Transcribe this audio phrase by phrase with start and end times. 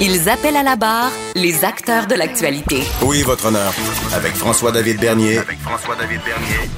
[0.00, 2.82] Ils appellent à la barre les acteurs de l'actualité.
[3.02, 3.72] Oui, votre honneur.
[4.12, 5.38] Avec François-David Bernier.
[5.38, 6.70] Avec François-David Bernier.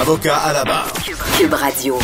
[0.00, 0.92] Avocat à la barre.
[1.38, 1.98] Cube Radio.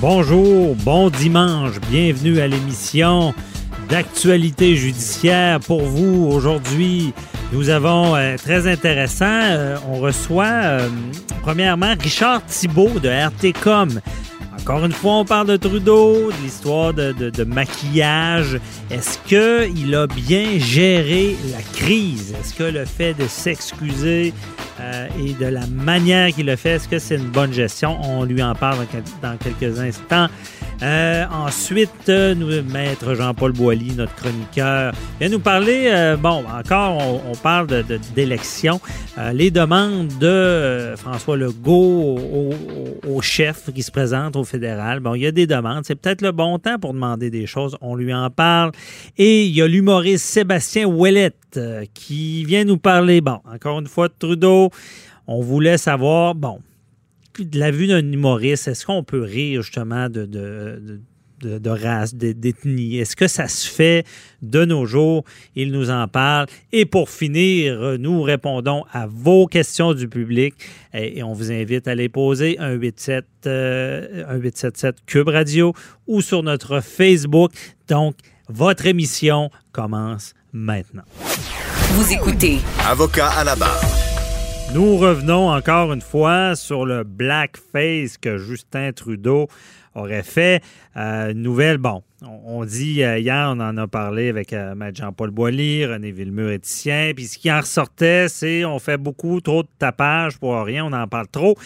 [0.00, 3.34] Bonjour, bon dimanche, bienvenue à l'émission
[3.88, 6.28] d'actualité judiciaire pour vous.
[6.30, 7.12] Aujourd'hui,
[7.52, 10.88] nous avons euh, très intéressant, euh, on reçoit euh,
[11.42, 14.00] premièrement Richard Thibault de RTCOM.
[14.64, 18.58] Encore une fois, on parle de Trudeau, de l'histoire de, maquillage.
[18.90, 22.34] Est-ce qu'il a bien géré la crise?
[22.40, 24.32] Est-ce que le fait de s'excuser
[24.80, 27.98] euh, et de la manière qu'il le fait, est-ce que c'est une bonne gestion?
[28.04, 28.86] On lui en parle
[29.20, 30.28] dans quelques instants.
[30.84, 36.98] Euh, ensuite, euh, nous, Maître Jean-Paul Boilly, notre chroniqueur, vient nous parler, euh, bon, encore,
[36.98, 38.80] on, on parle de- de- d'élections,
[39.16, 42.50] Euh, les demandes de euh, François Legault au,
[43.08, 44.98] au- au chef qui se présente au fédéral.
[45.00, 47.76] Bon, il y a des demandes, c'est peut-être le bon temps pour demander des choses,
[47.80, 48.72] on lui en parle.
[49.16, 53.86] Et il y a l'humoriste Sébastien Ouellette euh, qui vient nous parler, bon, encore une
[53.86, 54.70] fois, de Trudeau.
[55.28, 56.58] On voulait savoir, bon,
[57.42, 61.00] de la vue d'un humoriste, est-ce qu'on peut rire justement de, de, de-
[61.40, 62.98] de- de race, de- d'ethnie?
[62.98, 64.06] Est-ce que ça se fait
[64.40, 65.24] de nos jours?
[65.56, 66.46] Il nous en parle.
[66.72, 70.54] Et pour finir, nous répondons à vos questions du public
[70.94, 75.74] et, et on vous invite à les poser 187 euh, 1877 Cube Radio
[76.06, 77.50] ou sur notre Facebook.
[77.88, 78.14] Donc,
[78.48, 81.02] votre émission commence maintenant.
[81.92, 83.82] Vous écoutez Avocat à la barre.
[84.72, 89.48] Nous revenons encore une fois sur le blackface que Justin Trudeau
[89.94, 90.62] aurait fait.
[90.96, 95.86] Euh, nouvelle, bon, on, dit euh, hier, on en a parlé avec euh, Jean-Paul Boilly,
[95.86, 100.38] René Villemur éthicien, puis ce qui en ressortait, c'est on fait beaucoup trop de tapage
[100.38, 101.56] pour rien, on en parle trop.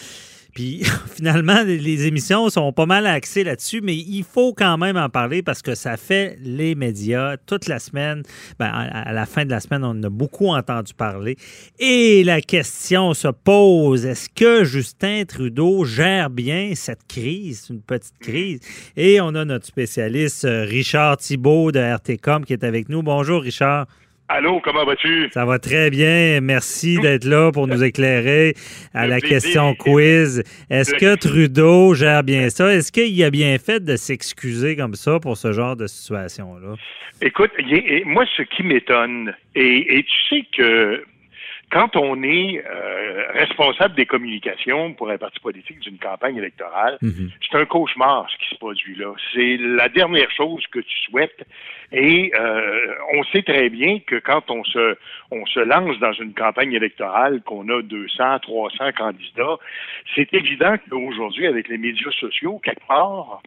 [0.53, 0.83] Puis
[1.15, 5.41] finalement, les- émissions sont pas mal axées là-dessus, mais il faut quand même en parler
[5.41, 8.23] parce que ça fait les médias toute la semaine.
[8.57, 11.35] Ben, à, la fin de la semaine, on a beaucoup entendu parler.
[11.79, 18.17] Et la question se pose, est-ce que Justin Trudeau gère bien cette crise, une petite
[18.19, 18.59] crise?
[18.95, 23.03] Et on a notre spécialiste euh, Richard Thibault de RTCOM qui est avec nous.
[23.03, 23.87] Bonjour Richard.
[24.31, 25.27] Allô, comment vas-tu?
[25.31, 26.39] Ça va très bien.
[26.39, 28.53] Merci d'être là pour nous éclairer
[28.93, 30.43] à la question est- quiz.
[30.69, 32.71] Est-ce que Trudeau gère bien ça?
[32.71, 36.75] Est-ce qu'il a bien fait de s'excuser comme ça pour ce genre de situation-là?
[37.23, 37.49] Écoute,
[38.05, 41.03] moi, ce qui m'étonne, et, et tu sais que
[41.71, 47.29] quand on est euh, responsable des communications pour un parti politique d'une campagne électorale, Mhm.
[47.41, 49.13] c'est un cauchemar ce qui se produit là.
[49.33, 51.45] C'est la dernière chose que tu souhaites.
[51.91, 54.95] Et euh, on sait très bien que quand on se
[55.31, 59.57] on se lance dans une campagne électorale, qu'on a 200, 300 candidats,
[60.15, 63.41] c'est évident qu'aujourd'hui, avec les médias sociaux, quelque part,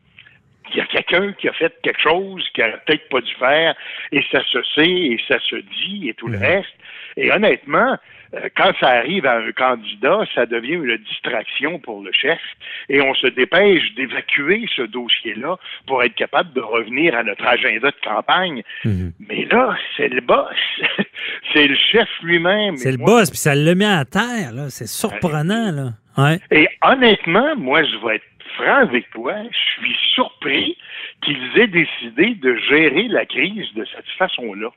[0.71, 3.75] il y a quelqu'un qui a fait quelque chose qu'il a peut-être pas dû faire,
[4.13, 6.73] et ça se sait, et ça se dit, et tout le reste.
[7.17, 7.99] Et honnêtement,
[8.35, 12.41] euh, quand ça arrive à un candidat, ça devient une distraction pour le chef,
[12.89, 15.57] et on se dépêche d'évacuer ce dossier-là
[15.87, 18.63] pour être capable de revenir à notre agenda de campagne.
[18.85, 19.13] Mhm.
[19.29, 20.57] Mais là, c'est le boss,
[21.53, 22.77] c'est le chef lui-même.
[22.77, 24.53] C'est le moi, boss, puis ça le met à terre.
[24.55, 24.71] là.
[24.71, 25.71] C'est surprenant.
[25.73, 25.91] Là.
[26.17, 26.39] Ouais.
[26.51, 30.77] Et honnêtement, moi, je vais être franc avec toi, je suis surpris
[31.23, 34.69] qu'ils aient décidé de gérer la crise de cette façon-là.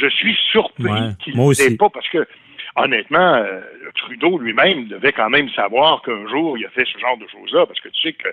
[0.00, 2.26] Je suis surpris Ouais, qu'ils n'aient pas, parce que
[2.76, 3.60] honnêtement, euh,
[3.96, 7.66] Trudeau lui-même devait quand même savoir qu'un jour il a fait ce genre de choses-là,
[7.66, 8.28] parce que tu sais que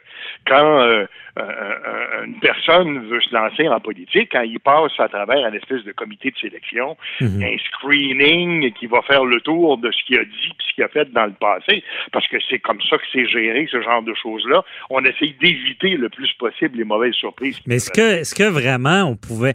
[0.47, 1.05] quand euh,
[1.35, 5.53] un- un- une personne veut se lancer en politique, quand il passe à travers un
[5.53, 7.41] espèce de comité de sélection, Mhm.
[7.43, 10.83] un screening qui va faire le tour de ce qu'il a dit puis ce qu'il
[10.83, 14.03] a fait dans le passé, parce que c'est comme ça que c'est géré, ce genre
[14.03, 14.63] de choses-là.
[14.89, 17.59] On essaye d'éviter le plus possible les mauvaises surprises.
[17.65, 19.53] Mais est-ce que, est-ce que vraiment on pouvait.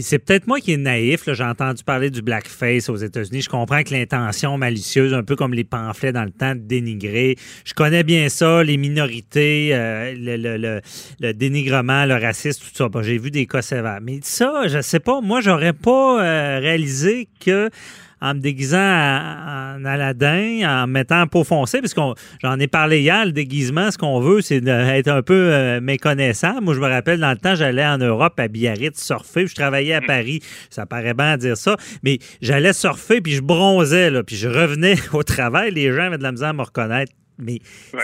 [0.00, 1.20] C'est peut-être moi qui est naïf.
[1.32, 3.42] J'ai entendu parler du blackface aux États-Unis.
[3.42, 4.23] Je comprends que l'intention
[4.58, 7.36] malicieuse, un peu comme les pamphlets dans le temps de dénigrer.
[7.64, 10.80] Je connais bien ça, les minorités, euh,
[11.20, 13.02] le, dénigrement, le racisme, tout ça.
[13.02, 14.00] J'ai vu des cas sévères.
[14.02, 15.20] Mais ça, je sais pas.
[15.20, 17.70] Moi, j'aurais pas euh, réalisé que
[18.20, 22.58] en me déguisant en, en Aladdin, en me mettant en peau foncée, parce qu'on j'en
[22.58, 26.60] ai parlé hier, le déguisement, ce qu'on veut, c'est d'être un peu euh, méconnaissant.
[26.60, 29.54] Moi, je me rappelle, dans le temps, j'allais en Europe à Biarritz surfer, puis je
[29.54, 30.40] travaillais à Paris.
[30.70, 34.48] Ça paraît bien à dire ça, mais j'allais surfer, puis je bronzais, là, puis je
[34.48, 37.60] revenais au travail, les gens avaient de la misère à me reconnaître Mais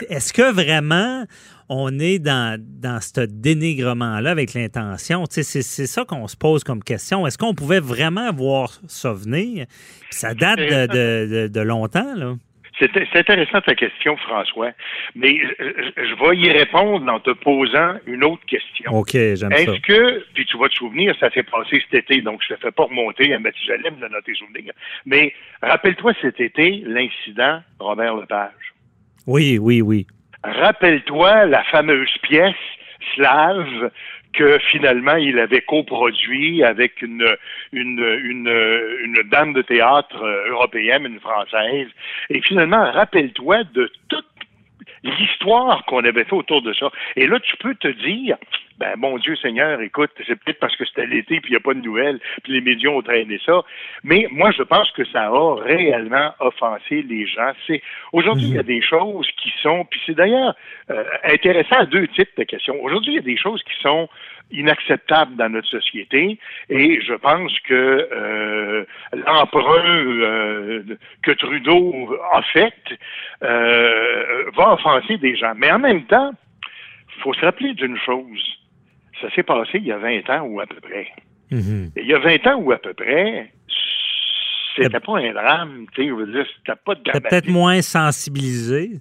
[0.08, 1.24] est-ce que vraiment
[1.70, 5.24] on est dans, dans ce dénigrement-là avec l'intention?
[5.30, 7.26] C'est ça qu'on se pose comme question.
[7.26, 9.66] Est-ce qu'on pouvait vraiment voir ça venir?
[10.10, 12.34] ça date de, de longtemps, là.
[12.80, 14.72] C'est intéressant ta question, François,
[15.14, 18.90] mais je, vais y répondre en te posant une autre question.
[18.92, 19.60] OK, j'aime ça.
[19.60, 22.56] Est-ce que, puis tu vas te souvenir, ça s'est passé cet été, donc je ne
[22.56, 24.72] te fais pas remonter à Mathusalem dans tes souvenirs,
[25.04, 28.74] mais rappelle-toi cet été, l'incident Robert Lepage.
[29.26, 30.06] Oui, oui, oui.
[30.42, 32.54] Rappelle-toi la fameuse pièce
[33.14, 33.90] slave
[34.32, 37.26] que finalement il avait coproduit avec une,
[37.72, 38.48] une, une,
[39.04, 41.88] une dame de théâtre européenne, une française.
[42.28, 44.24] Et finalement, rappelle-toi de toute
[45.02, 46.90] l'histoire qu'on avait fait autour de ça.
[47.16, 48.36] Et là, tu peux te dire,
[48.78, 51.60] ben mon Dieu Seigneur, écoute, c'est peut-être parce que c'était l'été puis il n'y a
[51.60, 53.62] pas de nouvelles, puis les médias ont traîné ça.
[54.04, 57.52] Mais moi, je pense que ça a réellement offensé les gens.
[57.66, 57.82] C'est
[58.12, 60.54] aujourd'hui, il y a des choses qui sont, puis c'est d'ailleurs
[60.90, 62.76] euh, intéressant à deux types de questions.
[62.82, 64.08] Aujourd'hui, il y a des choses qui sont
[64.52, 66.38] inacceptables dans notre société
[66.68, 70.82] et je pense que euh, l'emprunt euh,
[71.22, 72.74] que Trudeau a fait
[73.42, 75.52] euh, va offenser des gens.
[75.56, 76.32] Mais en même temps,
[77.16, 78.60] il faut se rappeler d'une chose
[79.20, 81.08] ça s'est passé il y a 20 ans ou à peu près.
[81.50, 81.92] Mhm.
[81.96, 83.52] Il y a 20 ans ou à peu près,
[84.76, 87.82] c'était pas un drame, tu sais, je veux dire, c'était pas de C'était peut-être moins
[87.82, 89.00] sensibilisé.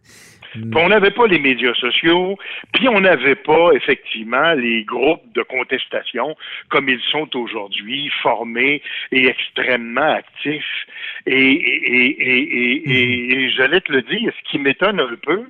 [0.75, 2.37] On n'avait pas les médias sociaux,
[2.73, 6.35] puis on n'avait pas effectivement les groupes de contestation
[6.69, 8.81] comme ils sont aujourd'hui, formés
[9.11, 10.87] et extrêmement actifs.
[11.25, 15.45] Et, et, et, et, et j'allais te le dire, ce qui m'étonne un peu,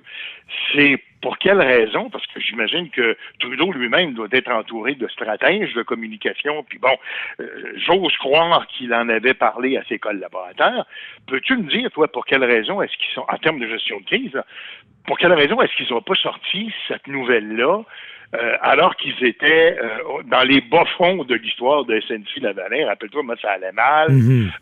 [0.74, 2.10] c'est pour quelle raison?
[2.10, 6.64] Parce que j'imagine que Trudeau lui-même doit être entouré de stratèges de communication.
[6.64, 6.96] Puis bon,
[7.40, 10.86] euh, j'ose croire qu'il en avait parlé à ses collaborateurs.
[11.28, 14.06] Peux-tu me dire, toi, pour quelle raison est-ce qu'ils sont, en termes de gestion de
[14.06, 14.42] crise,
[15.06, 17.82] pour quelle raison est-ce qu'ils n'ont pas sorti cette nouvelle-là
[18.36, 22.86] euh, alors qu'ils étaient euh, dans les bas-fonds de l'histoire de SNC Lavalin.
[22.86, 24.10] Rappelle-toi, moi, ça allait mal.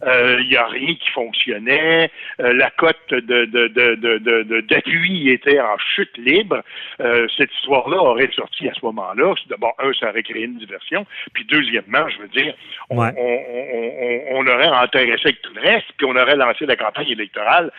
[0.08, 2.10] Euh, il n'y a rien qui fonctionnait.
[2.40, 6.62] la cote de, de, de, d'appui était en chute libre.
[6.98, 9.34] cette histoire-là aurait sorti à ce moment-là.
[9.50, 11.06] D'abord, un, ça aurait créé une diversion.
[11.34, 12.54] Puis deuxièmement, je veux dire,
[12.90, 16.76] on, on, on, on, aurait ça avec tout le reste, puis on aurait lancé la
[16.78, 17.72] campagne électorale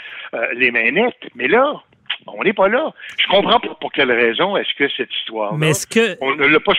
[0.54, 1.28] les mains nettes.
[1.34, 1.82] Mais là,
[2.26, 2.92] on n'est pas là.
[3.18, 6.16] Je comprends pas pour quelle raison est-ce que cette histoire-là, que...
[6.20, 6.72] on ne l'a pas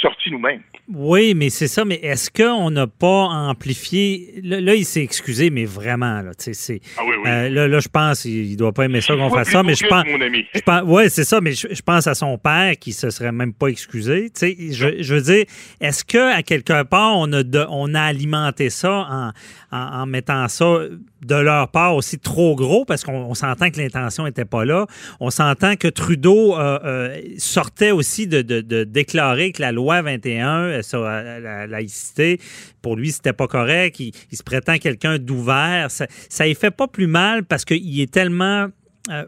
[0.00, 0.62] sorti nous-mêmes.
[0.92, 1.84] Oui, mais c'est ça.
[1.84, 4.34] Mais est-ce qu'on n'a pas amplifié...
[4.42, 6.22] Là, il s'est excusé, mais vraiment.
[6.22, 7.30] Là, c'est, ah oui, oui.
[7.30, 9.62] Euh, là, je pense il ne doit pas aimer ça qu'on fasse ça.
[9.62, 10.46] Mais je pense, mon ami.
[10.84, 11.40] oui, c'est ça.
[11.40, 14.30] Mais je, pense à son père qui se serait même pas excusé.
[14.40, 15.44] Je, je veux dire,
[15.80, 19.32] est-ce qu'à quelque part, on a, on a alimenté ça
[19.72, 20.80] en, en, mettant ça
[21.24, 24.86] de leur part aussi trop gros parce qu'on s'entend que l'intention n'était pas là.
[25.20, 28.42] On s'entend que Trudeau euh, euh, sortait aussi de,
[28.84, 32.38] déclarer que la loi 21 euh, sur la, laïcité,
[32.82, 33.98] pour lui, c'était pas correct.
[34.00, 35.90] Il, se prétend quelqu'un d'ouvert.
[35.90, 38.68] Ça, ça fait pas plus mal parce qu'il est tellement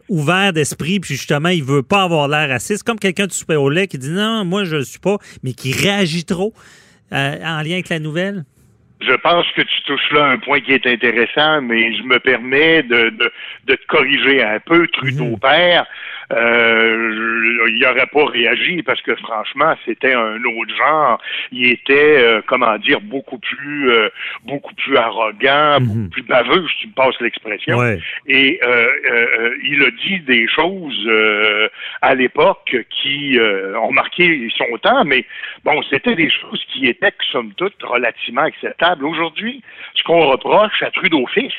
[0.09, 3.71] ouvert d'esprit, puis justement, il veut pas avoir l'air raciste, comme quelqu'un de super au
[3.71, 6.53] qui dit non, moi je ne suis pas, mais qui réagit trop
[7.11, 8.43] en lien avec la nouvelle.
[9.01, 12.83] Je pense que tu touches là un point qui est intéressant, mais je me permets
[12.83, 13.31] de, de,
[13.65, 14.87] de te corriger un peu.
[14.87, 15.39] Trudeau mhm.
[15.39, 15.85] père,
[16.31, 21.19] euh, il n'aurait pas réagi parce que franchement, c'était un autre genre.
[21.51, 24.09] Il était, euh, comment dire, beaucoup plus, euh,
[24.45, 25.87] beaucoup plus arrogant, mhm.
[25.87, 27.81] beaucoup plus baveux, si tu me passes l'expression.
[28.27, 31.09] Et euh, il a dit des choses
[32.01, 33.37] à l'époque qui
[33.81, 35.25] ont marqué son temps, mais
[35.63, 39.05] bon, c'était des choses qui étaient, somme toute, relativement acceptables.
[39.05, 39.61] Aujourd'hui,
[39.95, 41.53] ce qu'on reproche à Trudeau fils,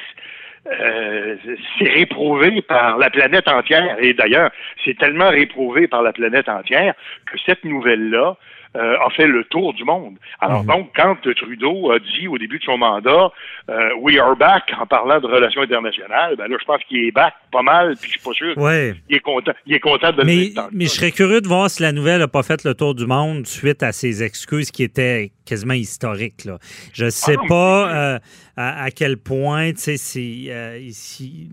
[0.67, 1.37] euh,
[1.79, 3.97] c'est réprouvé par la planète entière.
[4.01, 4.51] Et d'ailleurs,
[4.85, 6.95] c'est tellement réprouvé par la planète entière
[7.27, 8.37] que cette nouvelle-là
[8.77, 10.17] euh, a fait le tour du monde.
[10.41, 10.69] Alors mhm.
[10.69, 13.33] donc, quand Trudeau a dit au début de son mandat
[13.69, 17.11] euh, We are back en parlant de relations internationales, ben là, je pense qu'il est
[17.11, 18.57] back pas mal, puis je suis pas sûr.
[18.57, 18.95] Ouais.
[19.09, 19.53] Il est content.
[19.67, 22.21] Il est content de mais, le Mais je serais curieux de voir si la nouvelle
[22.21, 26.45] n'a pas fait le tour du monde suite à ses excuses qui étaient quasiment historiques.
[26.45, 26.59] Là.
[26.93, 28.19] Je sais ah pas euh,
[28.57, 30.49] à, quel point, tu sais, si,
[30.93, 31.49] si,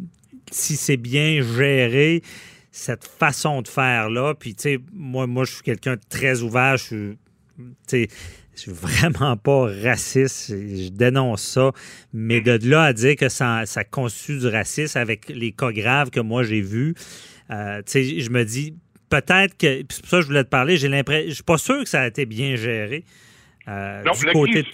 [0.51, 2.21] si c'est bien géré
[2.77, 4.35] cette façon de faire-là.
[4.35, 6.77] Puis, tu sais, moi, moi, je suis quelqu'un de très ouvert.
[6.77, 7.17] Je suis,
[7.57, 8.07] tu sais,
[8.55, 10.49] je suis vraiment pas raciste.
[10.49, 11.71] Je dénonce ça.
[12.13, 16.11] Mais de là à dire que ça, ça constitue du racisme avec les cas graves
[16.11, 16.93] que moi j'ai vus,
[17.49, 18.75] euh, tu sais, je me dis
[19.09, 19.83] peut-être que.
[19.89, 20.77] C'est pour ça que je voulais te parler.
[20.77, 21.29] J'ai l'impression.
[21.29, 23.05] Je suis pas sûr que ça a été bien géré.
[23.67, 24.69] Euh, du côté de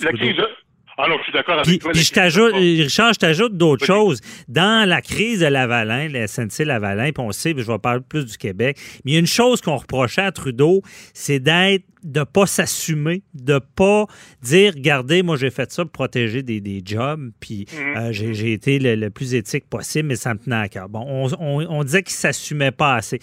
[0.98, 1.92] Ah non, je suis d'accord avec Puis, toi.
[1.92, 4.22] puis je t'ajoute, Richard, je t'ajoute d'autres choses.
[4.48, 8.02] Dans la crise de Lavalin, la SNC Lavalin, puis on sait, puis je vais parler
[8.08, 10.82] plus du Québec, mais il y a une chose qu'on reprochait à Trudeau,
[11.14, 14.06] c'est d'être de pas s'assumer, de pas
[14.42, 17.98] dire, regardez, moi j'ai fait ça pour protéger des, des jobs, puis Mhm.
[17.98, 20.90] euh, j'ai été le, le plus éthique possible, mais ça me tenait à cœur.
[20.90, 23.20] Bon, on, on- on disait qu'il s'assumait pas assez.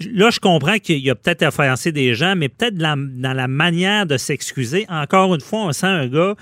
[0.00, 3.46] Là, je comprends qu'il y a peut-être influencé des gens, mais peut-être dans, dans la
[3.46, 4.84] manière de s'excuser.
[4.88, 6.34] Encore une fois, on sent un gars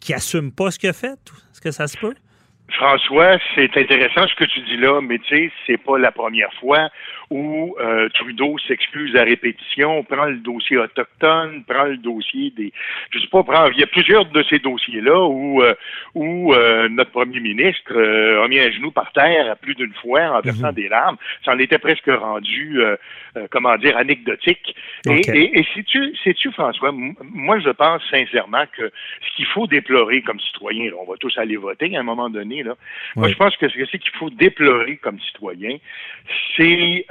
[0.00, 1.18] qui assume pas ce qu'il a fait?
[1.52, 2.14] Est-ce que ça se peut?
[2.72, 6.52] François, c'est intéressant ce que tu dis là, mais tu sais, c'est pas la première
[6.60, 6.88] fois
[7.30, 12.72] où euh, Trudeau s'excuse à répétition, prend le dossier autochtone, prend le dossier des,
[13.12, 15.74] je sais pas, prend, il y a plusieurs de ces dossiers-là où euh,
[16.14, 19.92] où euh, notre premier ministre euh, a mis un genou par terre à plus d'une
[19.94, 21.16] fois en versant des larmes.
[21.44, 22.96] Ça en était presque rendu, euh,
[23.36, 24.74] euh, comment dire, anecdotique.
[25.06, 29.66] Et, et, et sais-tu, sais-tu, François, m- moi je pense sincèrement que ce qu'il faut
[29.68, 32.74] déplorer comme citoyen, là, on va tous aller voter à un moment donné, là.
[33.16, 35.76] Moi, je pense que ce qu'il faut déplorer comme citoyen,
[36.56, 37.06] c'est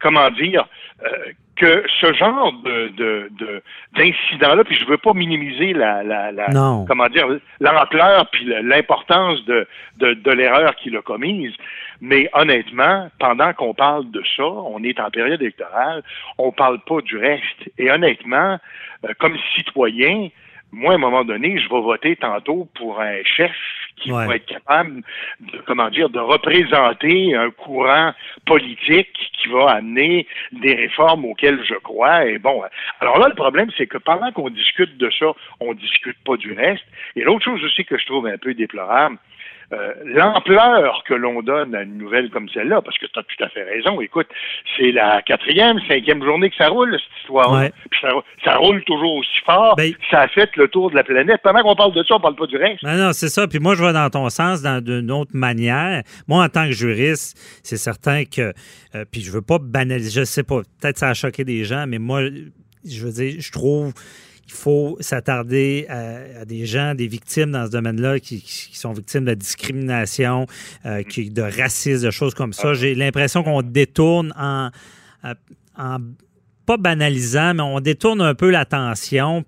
[0.00, 0.66] comment dire
[1.04, 1.08] euh,
[1.56, 3.62] que ce genre de de- de-
[3.96, 6.84] d'incident-là, puis je veux pas minimiser la, la, la Non.
[6.86, 7.26] comment dire
[7.60, 9.66] l'ampleur puis l'importance de,
[9.98, 11.52] de, de l'erreur qu'il a commise,
[12.00, 16.02] mais honnêtement, pendant qu'on parle de ça, on est en période électorale,
[16.38, 17.70] on parle pas du reste.
[17.78, 18.58] Et honnêtement,
[19.04, 20.28] euh, comme citoyen,
[20.72, 23.52] moi, à un moment donné, je vais voter tantôt pour un chef
[23.96, 24.26] qui Ouais.
[24.26, 25.02] va être capable
[25.40, 28.12] de, comment dire, de représenter un courant
[28.46, 32.26] politique qui va amener des réformes auxquelles je crois.
[32.26, 32.62] Et bon,
[33.00, 35.26] alors là, le problème, c'est que pendant qu'on discute de ça,
[35.60, 36.84] on discute pas du reste.
[37.16, 39.18] Et l'autre chose aussi que je trouve un peu déplorable,
[39.72, 43.44] euh, l'ampleur que l'on donne à une nouvelle comme celle-là, parce que tu as tout
[43.44, 44.00] à fait raison.
[44.00, 44.28] Écoute,
[44.76, 47.52] c'est la quatrième, cinquième journée que ça roule, cette histoire.
[47.52, 47.72] Ouais.
[48.00, 48.08] Ça,
[48.44, 49.76] ça roule toujours aussi fort.
[49.76, 51.40] Ben- ça a fait le tour de la planète.
[51.42, 52.82] Pendant qu'on parle de ça, on parle pas du reste.
[52.82, 53.46] Non, non, c'est ça.
[53.48, 56.02] Puis moi, je vais dans ton sens, dans d'une autre manière.
[56.28, 58.52] Moi, en tant que juriste, c'est certain que.
[58.94, 61.86] euh, puis je veux pas banaliser, je sais pas, peut-être ça a choqué des gens,
[61.86, 62.22] mais moi,
[62.84, 63.92] je veux dire, je trouve
[64.52, 68.38] qu'il faut s'attarder à, à des gens, des victimes dans ce domaine-là qui,
[68.74, 70.46] sont victimes de discrimination,
[70.84, 72.74] euh, qui, de racisme, de choses comme ça.
[72.74, 74.70] J'ai l'impression qu'on détourne en,
[75.78, 75.96] en
[76.66, 79.44] pas banalisant, mais on détourne un peu l'attention.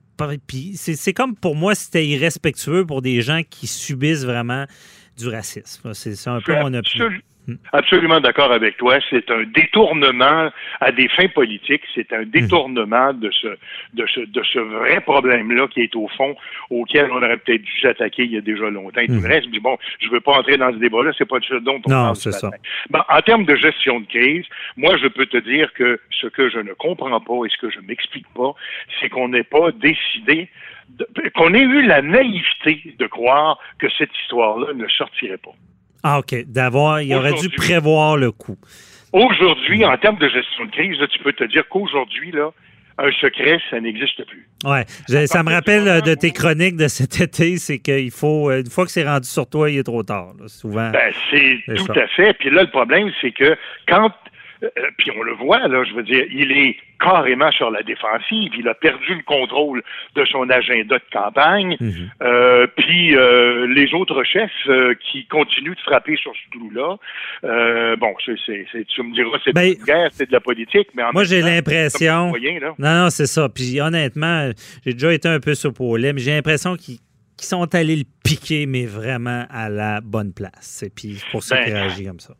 [0.47, 4.65] Puis c'est comme pour moi, c'était irrespectueux pour des gens qui subissent vraiment
[5.19, 5.93] du racisme.
[5.93, 7.11] C'est un peu mon opinion.
[7.73, 8.99] Absolu- Absolument d'accord avec toi.
[9.11, 11.83] C'est un détournement à des fins politiques.
[11.95, 13.49] C'est un détournement de ce,
[13.93, 16.35] de ce, de ce vrai problème-là qui est au fond
[16.71, 19.01] auquel on aurait peut-être dû s'attaquer il y a déjà longtemps.
[19.01, 21.13] Et tout le reste, mais bon, je veux pas entrer dans ce débat-là.
[21.17, 22.51] C'est pas de ce dont on Non, parle c'est ce ça.
[22.91, 24.45] Ben, en termes de gestion de crise,
[24.77, 27.71] moi, je peux te dire que ce que je ne comprends pas et ce que
[27.71, 28.53] je m'explique pas,
[29.01, 30.49] c'est qu'on n'ait pas décidé,
[31.37, 35.53] qu'on ait eu la naïveté de croire que cette histoire-là ne sortirait pas.
[36.05, 36.45] Ah, OK.
[36.47, 38.57] D'avoir, il aurait dû prévoir le coup.
[39.13, 42.51] Aujourd'hui, en termes de gestion de crise, là, tu peux te dire qu'aujourd'hui, là,
[42.99, 44.49] un secret, ça n'existe plus.
[44.65, 44.85] Ouais.
[45.09, 48.61] Je- ça me rappelle euh, de tes chroniques de cet été, c'est qu'il faut, euh,
[48.61, 50.33] une fois que c'est rendu sur toi, il est trop tard.
[50.39, 50.91] là, souvent.
[50.91, 52.03] Ben, c'est C'est tout ça.
[52.03, 52.35] à fait.
[52.35, 53.57] Puis là, le problème, c'est que
[53.89, 54.13] quand
[54.65, 58.53] euh, puis on le voit, là, je veux dire, il est carrément sur la défensive.
[58.59, 59.83] Il a perdu le contrôle
[60.15, 61.77] de son agenda de campagne.
[61.81, 62.11] Mhm.
[62.23, 64.51] Euh, puis euh, les autres chefs
[65.11, 66.97] qui continuent de frapper sur ce clou-là,
[67.97, 68.37] bon, c'est,
[68.89, 71.23] tu me diras, c'est Ben, de la guerre, c'est de la politique, mais en Moi,
[71.23, 72.33] même j'ai l'impression.
[72.79, 73.49] Non, non, c'est ça.
[73.49, 74.51] Puis honnêtement,
[74.85, 76.99] j'ai déjà été un peu sur lait, mais j'ai l'impression qu'ils
[77.37, 80.83] qu'ils sont allés le piquer, mais vraiment à la bonne place.
[80.83, 82.35] Et puis c'est pour ça Ben, qu'il réagit comme ça.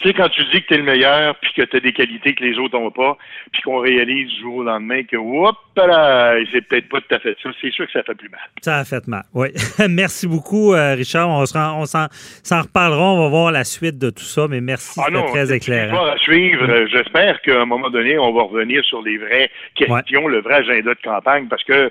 [0.00, 1.92] Tu sais, quand tu dis que tu es le meilleur, puis que tu as des
[1.92, 3.16] qualités que les autres n'ont pas,
[3.52, 7.18] puis qu'on réalise du jour au lendemain que, whoop, là, c'est peut-être pas tout à
[7.18, 8.40] fait ça, c'est sûr que ça fait plus mal.
[8.60, 9.24] Ça a fait mal.
[9.34, 9.48] Oui.
[9.88, 11.28] merci beaucoup, euh, Richard.
[11.28, 12.08] On, s'en,
[12.50, 13.12] reparlera.
[13.12, 15.00] On va voir la suite de tout ça, mais merci.
[15.02, 16.06] Ah C'était très éclairant.
[16.06, 16.86] à suivre.
[16.86, 20.94] J'espère qu'à un moment donné, on va revenir sur les vraies questions, le vrai agenda
[20.94, 21.90] de campagne, parce que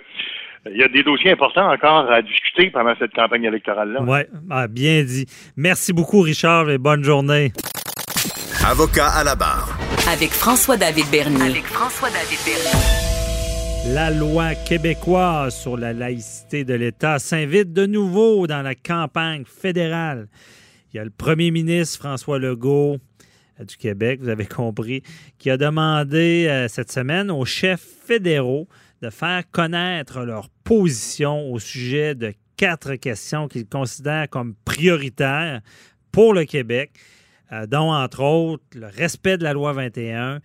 [0.68, 4.02] euh, il y a des dossiers importants encore à discuter pendant cette campagne électorale-là.
[4.02, 5.26] Oui, ah, bien dit.
[5.56, 7.52] Merci beaucoup, Richard, et bonne journée.
[8.68, 9.78] Avocat à la barre.
[10.12, 11.52] Avec François-David Bernier.
[11.52, 13.94] Avec François-David Bernier.
[13.94, 20.30] La loi québécoise sur la laïcité de l'État s'invite de nouveau dans la campagne fédérale.
[20.92, 22.98] Il y a le premier ministre François Legault
[23.60, 25.04] euh, du Québec, vous avez compris,
[25.38, 28.68] qui a demandé euh, cette semaine aux chefs fédéraux
[29.04, 35.62] de faire connaître leur position au sujet de quatre questions qu'ils considèrent comme prioritaires
[36.12, 36.94] pour le Québec,
[37.68, 40.42] dont entre autres le respect de la loi 21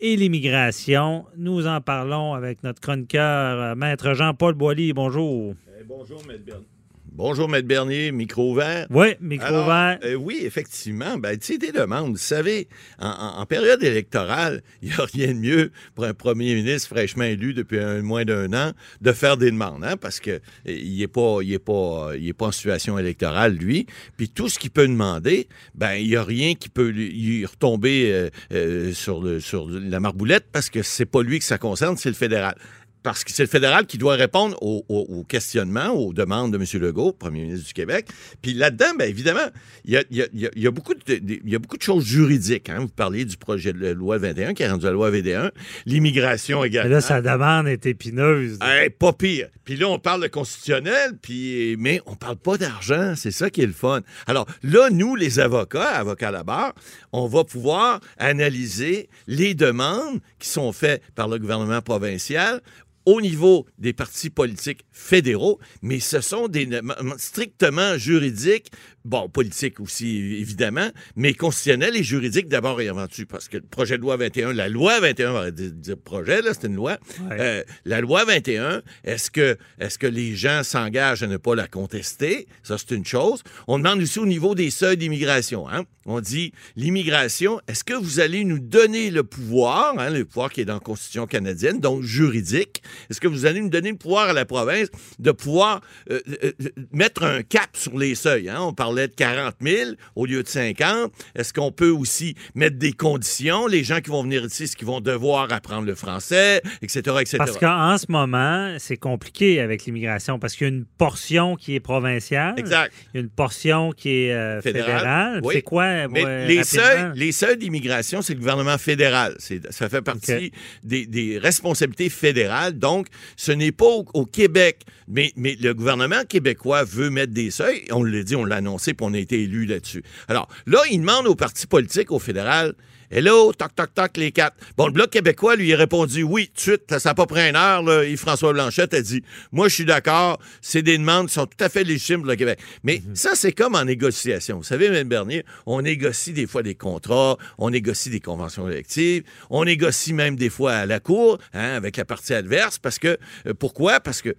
[0.00, 1.26] et l'immigration.
[1.36, 4.92] Nous en parlons avec notre chroniqueur, euh, Maître Jean-Paul Boilly.
[4.92, 5.54] Bonjour.
[5.86, 6.79] bonjour, Maître Bernier.
[7.22, 8.86] Bonjour, Maître Bernier, micro ouvert.
[8.88, 9.98] Oui, micro ouvert.
[10.04, 11.18] Euh, oui, effectivement.
[11.18, 12.12] Ben, tu sais, des demandes.
[12.12, 12.66] Vous savez,
[12.98, 17.52] en, période électorale, il n'y a rien de mieux pour un premier ministre fraîchement élu
[17.52, 18.72] depuis un, moins d'un an
[19.02, 22.46] de faire des demandes, hein, parce qu'il n'est pas, il est pas, il est pas
[22.46, 23.84] en situation électorale, lui.
[24.16, 28.12] Puis tout ce qu'il peut demander, ben, il n'y a rien qui peut lui retomber
[28.12, 31.98] euh, euh, sur, le, sur la marboulette parce que c'est pas lui que ça concerne,
[31.98, 32.54] c'est le fédéral
[33.02, 36.64] parce que c'est le fédéral qui doit répondre aux, questionnements, aux demandes de M.
[36.82, 38.08] Legault, premier ministre du Québec.
[38.42, 39.48] Puis là-dedans, bien évidemment,
[39.84, 42.68] il y a, beaucoup de, beaucoup de choses juridiques.
[42.68, 42.80] Hein.
[42.80, 45.50] Vous parliez du projet de loi 21 qui est rendu la loi VD1,
[45.86, 46.88] l'immigration également.
[46.88, 48.58] Mais là, sa demande est épineuse.
[48.98, 49.48] pas pire.
[49.64, 53.14] Puis là, on parle de constitutionnel, puis, mais on parle pas d'argent.
[53.16, 54.00] C'est ça qui est le fun.
[54.26, 56.74] Alors là, nous, les avocats, avocats à la barre,
[57.12, 62.60] on va pouvoir analyser les demandes qui sont faites par le gouvernement provincial
[63.06, 66.68] au niveau des partis politiques fédéraux, mais ce sont des
[67.16, 68.72] strictement juridiques,
[69.04, 73.62] bon, politiques aussi, évidemment, mais constitutionnels et juridiques d'abord et avant tout, parce que le
[73.62, 76.98] projet de loi 21, la loi 21, on va dire projet, là, c'est une loi.
[77.30, 81.66] Euh, la loi 21, est-ce que, est-ce que les gens s'engagent à ne pas la
[81.66, 82.46] contester?
[82.62, 83.42] Ça, c'est une chose.
[83.66, 85.84] On demande aussi au niveau des seuils d'immigration, hein?
[86.06, 90.62] On dit, l'immigration, est-ce que vous allez nous donner le pouvoir, hein, le pouvoir qui
[90.62, 94.30] est dans la Constitution canadienne, donc juridique, est-ce que vous allez nous donner le pouvoir
[94.30, 94.88] à la province
[95.18, 96.52] de pouvoir euh, euh,
[96.90, 98.48] mettre un cap sur les seuils?
[98.48, 98.60] Hein?
[98.60, 101.12] On parlait de 40 000 au lieu de 50.
[101.36, 103.68] Est-ce qu'on peut aussi mettre des conditions?
[103.68, 107.38] Les gens qui vont venir ici, est-ce qu'ils vont devoir apprendre le français, etc., etc.?
[107.38, 111.76] Parce qu'en ce moment, c'est compliqué avec l'immigration parce qu'il y a une portion qui
[111.76, 112.54] est provinciale.
[112.56, 112.92] Exact.
[113.14, 115.40] Il y a une portion qui est fédérale.
[115.52, 116.08] C'est quoi?
[116.08, 119.36] Mais les, seuils, les seuils d'immigration, c'est le gouvernement fédéral.
[119.70, 122.78] Ça fait partie des, des responsabilités fédérales.
[122.78, 123.06] Donc,
[123.36, 127.84] ce n'est pas au, Québec, mais, mais, le gouvernement québécois veut mettre des seuils.
[127.90, 130.02] On l'a dit, on l'a puis on a été élu là-dessus.
[130.28, 132.74] Alors, là, il demande aux partis politiques, au fédéral,
[133.12, 134.56] Hello, toc, toc, toc, les quatre.
[134.76, 137.40] Bon, le Bloc québécois lui a répondu oui, tout de suite, ça n'a pas pris
[137.40, 137.82] une heure.
[137.82, 141.64] Là, Yves-François Blanchette a dit Moi, je suis d'accord, c'est des demandes qui sont tout
[141.64, 142.60] à fait légitimes pour le Québec.
[142.84, 143.16] Mais mhm.
[143.16, 144.58] ça, c'est comme en négociation.
[144.58, 145.08] Vous savez, M.
[145.08, 150.36] Bernier, on négocie des fois des contrats, on négocie des conventions collectives, on négocie même
[150.36, 153.98] des fois à la Cour, hein, avec la partie adverse, parce que, euh, pourquoi?
[153.98, 154.36] Parce que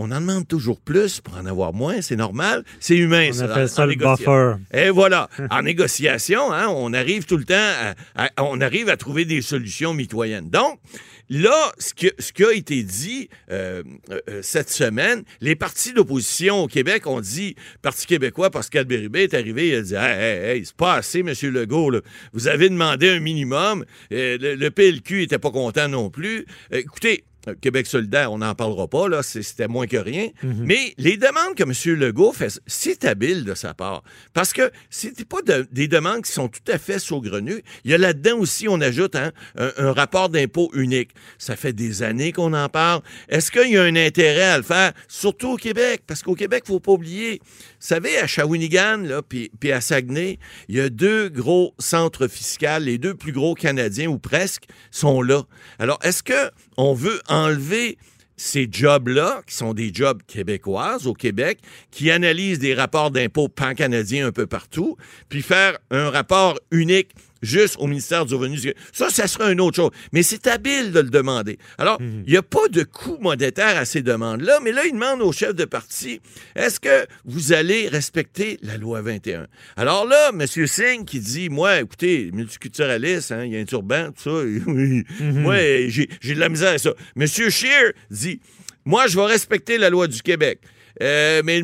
[0.00, 3.30] on en demande toujours plus pour en avoir moins, c'est normal, c'est humain.
[3.34, 4.54] On appelle ça le buffer.
[4.72, 9.26] Et voilà, en négociation, hein, on arrive tout le temps, à, on arrive à trouver
[9.26, 10.48] des solutions mitoyennes.
[10.48, 10.80] Donc,
[11.28, 16.66] là, ce, ce qui a été dit euh, euh, cette semaine, les partis d'opposition au
[16.66, 20.64] Québec ont dit, Parti québécois, Pascal Bérubé est arrivé, il a dit, hey, hey, hey
[20.64, 21.34] c'est pas assez, M.
[21.42, 22.00] Legault,
[22.32, 23.84] vous avez demandé un minimum,
[24.14, 26.46] euh, le, le, PLQ n'était pas content non plus.
[26.72, 27.29] écoutez, euh,
[27.60, 30.28] Québec solidaire, on n'en parlera pas, là, c'était moins que rien.
[30.42, 30.64] Mhm.
[30.64, 31.98] Mais les demandes que M.
[31.98, 34.02] Legault fait, c'est habile de sa part.
[34.34, 35.38] Parce que c'était pas
[35.70, 37.62] des demandes qui sont tout à fait saugrenues.
[37.84, 41.10] Il y a là-dedans aussi, on ajoute hein, un, rapport d'impôt unique.
[41.38, 43.02] Ça fait des années qu'on en parle.
[43.28, 46.02] Est-ce qu'il y a un intérêt à le faire, surtout au Québec?
[46.06, 47.46] Parce qu'au Québec, il ne faut pas oublier, vous
[47.78, 52.98] savez, à Shawinigan, puis, puis à Saguenay, il y a deux gros centres fiscaux, les
[52.98, 55.44] deux plus gros canadiens, ou presque, sont là.
[55.78, 57.96] Alors, est-ce que on veut enlever
[58.36, 64.26] ces jobs-là, qui sont des jobs québécoises au Québec, qui analysent des rapports d'impôts pan-canadiens
[64.26, 64.96] un peu partout,
[65.28, 67.10] puis faire un rapport unique
[67.42, 68.58] juste au ministère du Revenu.
[68.92, 69.90] Ça, ça sera une autre chose.
[70.12, 71.58] Mais c'est habile de le demander.
[71.78, 72.24] Alors, mhm.
[72.26, 75.32] il n'y a pas de coût monétaire à ces demandes-là, mais là, il demande au
[75.32, 76.20] chef de parti,
[76.54, 79.46] est-ce que vous allez respecter la loi 21?
[79.76, 80.46] Alors là, M.
[80.46, 85.04] Singh qui dit, moi, écoutez, multiculturaliste, hein, il y a un turban, tout ça, mhm.
[85.20, 85.56] moi,
[85.88, 86.94] j'ai de la misère à ça.
[87.16, 87.26] M.
[87.26, 88.40] Scheer dit,
[88.84, 90.60] moi, je vais respecter la loi du Québec.
[91.02, 91.62] Euh, mais,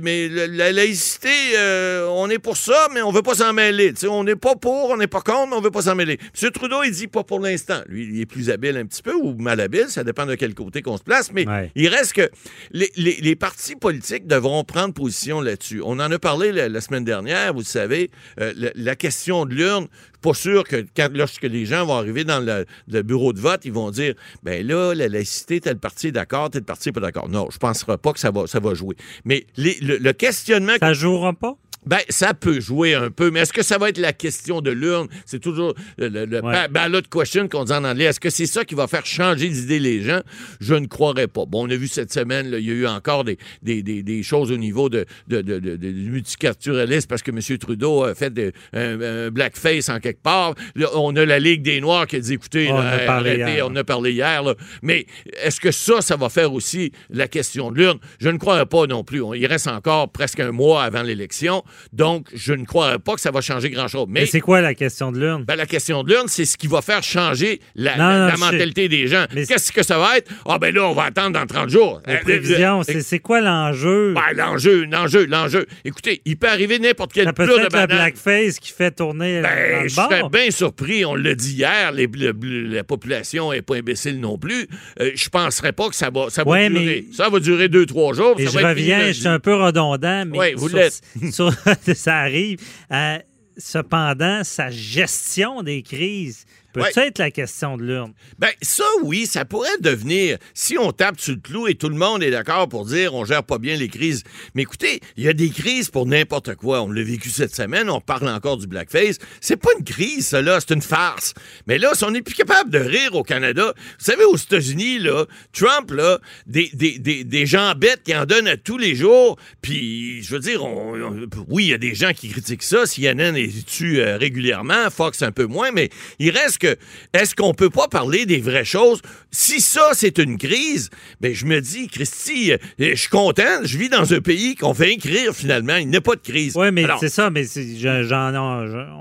[0.00, 3.92] mais la laïcité, euh, on est pour ça, mais on veut pas s'en mêler.
[4.08, 6.18] on n'est pas pour, on n'est pas contre, mais on veut pas s'en mêler.
[6.40, 6.50] M.
[6.50, 7.80] Trudeau, il dit pas pour l'instant.
[7.88, 10.54] Lui, il est plus habile un petit peu ou mal habile, ça dépend de quel
[10.54, 12.30] côté qu'on se place, mais il reste que
[12.72, 15.80] les, partis politiques devront prendre position là-dessus.
[15.84, 19.88] On en a parlé la, semaine dernière, vous savez, euh, la, question de l'urne,
[20.20, 23.90] pas sûr que lorsque les gens vont arriver dans le, bureau de vote, ils vont
[23.90, 27.28] dire ben là, la laïcité, tel parti est d'accord, tel parti n'est pas d'accord.
[27.28, 28.96] Non, je ne penserai pas que ça va, ça va jouer.
[29.24, 30.74] Mais le, questionnement.
[30.80, 31.56] Ça jouera pas?
[31.86, 34.70] Ben, ça peut jouer un peu, mais est-ce que ça va être la question de
[34.70, 35.08] l'urne?
[35.24, 36.68] C'est toujours le, Ouais.
[36.68, 38.04] ballot question qu'on dit en anglais.
[38.04, 40.20] Est-ce que c'est ça qui va faire changer d'idée les gens?
[40.60, 41.46] Je ne croirais pas.
[41.46, 44.02] Bon, on a vu cette semaine, là, il y a eu encore des, des, des,
[44.02, 47.40] des choses au niveau de, de, de, de- multiculturalisme parce que M.
[47.58, 50.54] Trudeau a fait de- un, un blackface en quelque part.
[50.74, 53.30] Là, on a la Ligue des Noirs qui a dit, écoutez, On là, a parlé
[53.42, 53.66] arrêtez, hier.
[53.68, 54.54] on a parlé hier, là.
[54.82, 55.06] mais
[55.42, 57.98] est-ce que ça, ça va faire aussi la question de l'urne?
[58.20, 59.22] Je ne croirais pas non plus.
[59.34, 63.30] Il reste encore presque un mois avant l'élection, donc je ne croirais pas que ça
[63.30, 64.06] va changer grand-chose.
[64.08, 65.44] Mais Mais c'est quoi la question de l'urne?
[65.44, 68.26] ben, la question de l'urne, c'est ce qui va faire changer la, Non, la- non,
[68.26, 68.44] la je sais.
[68.52, 69.24] mentalité des gens.
[69.34, 70.30] Mais- Qu'est-ce que ça va être?
[70.46, 72.00] Ah, ben là, on va attendre dans 30 jours.
[72.06, 74.14] Les Euh, prévisions, euh, c'est quoi l'enjeu?
[74.14, 75.66] ben, l'enjeu, l'enjeu, l'enjeu.
[75.84, 77.86] Écoutez, il peut arriver n'importe quel Ça peut plat de banane.
[77.88, 81.04] blackface qui fait tourner dans Ben, je serais bien surpris.
[81.04, 84.66] On l'a dit hier, les- le- le- la population n'est pas imbécile non plus.
[85.00, 87.04] Euh, je penserais pas que ça va, ça va Ouais, durer.
[87.10, 88.34] mais- Ça va durer deux, trois jours.
[88.38, 91.52] Et ça je va reviens, je suis un peu redondant, mais Oui, vous sur-
[91.94, 92.60] ça arrive.
[92.90, 93.18] Euh,
[93.56, 96.90] cependant, sa gestion des crises peut Ouais.
[96.96, 98.12] être la question de l'urne.
[98.38, 101.96] Ben, ça, oui, ça pourrait devenir, si on tape sur le clou et tout le
[101.96, 104.22] monde est d'accord pour dire on gère pas bien les crises.
[104.54, 106.82] Mais écoutez, il y a des crises pour n'importe quoi.
[106.82, 109.18] On l'a vécu cette semaine, on parle encore du blackface.
[109.40, 111.34] C'est pas une crise, ça, là, c'est une farce.
[111.66, 114.98] Mais là, si on n'est plus capable de rire au Canada, vous savez, aux États-Unis,
[115.00, 118.94] là, Trump, là, des, des, des, des gens bêtes qui en donnent à tous les
[118.94, 122.62] jours, puis, je veux dire, on- on- oui, il y a des gens qui critiquent
[122.62, 126.76] ça, CNN est tue régulièrement, Fox un peu moins, mais il reste que,
[127.12, 129.00] est-ce qu'on peut pas parler des vraies choses?
[129.30, 133.78] Si ça, c'est une crise, ben, je me dis, Christy, euh, je suis content, je
[133.78, 136.56] vis dans un pays qu'on fait écrire finalement, il n'y a pas de crise.
[136.56, 137.44] Oui, mais c'est ça, mais
[137.78, 138.34] j'en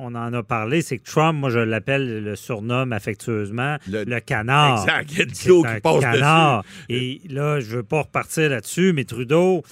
[0.01, 4.19] on en a parlé, c'est que Trump, moi, je l'appelle, le surnomme affectueusement le, Le-
[4.19, 4.81] canard.
[4.81, 6.63] Exact, il y a de l'eau qui passe canard.
[6.89, 7.01] dessus.
[7.01, 9.63] Et là, je veux pas repartir là-dessus, mais Trudeau,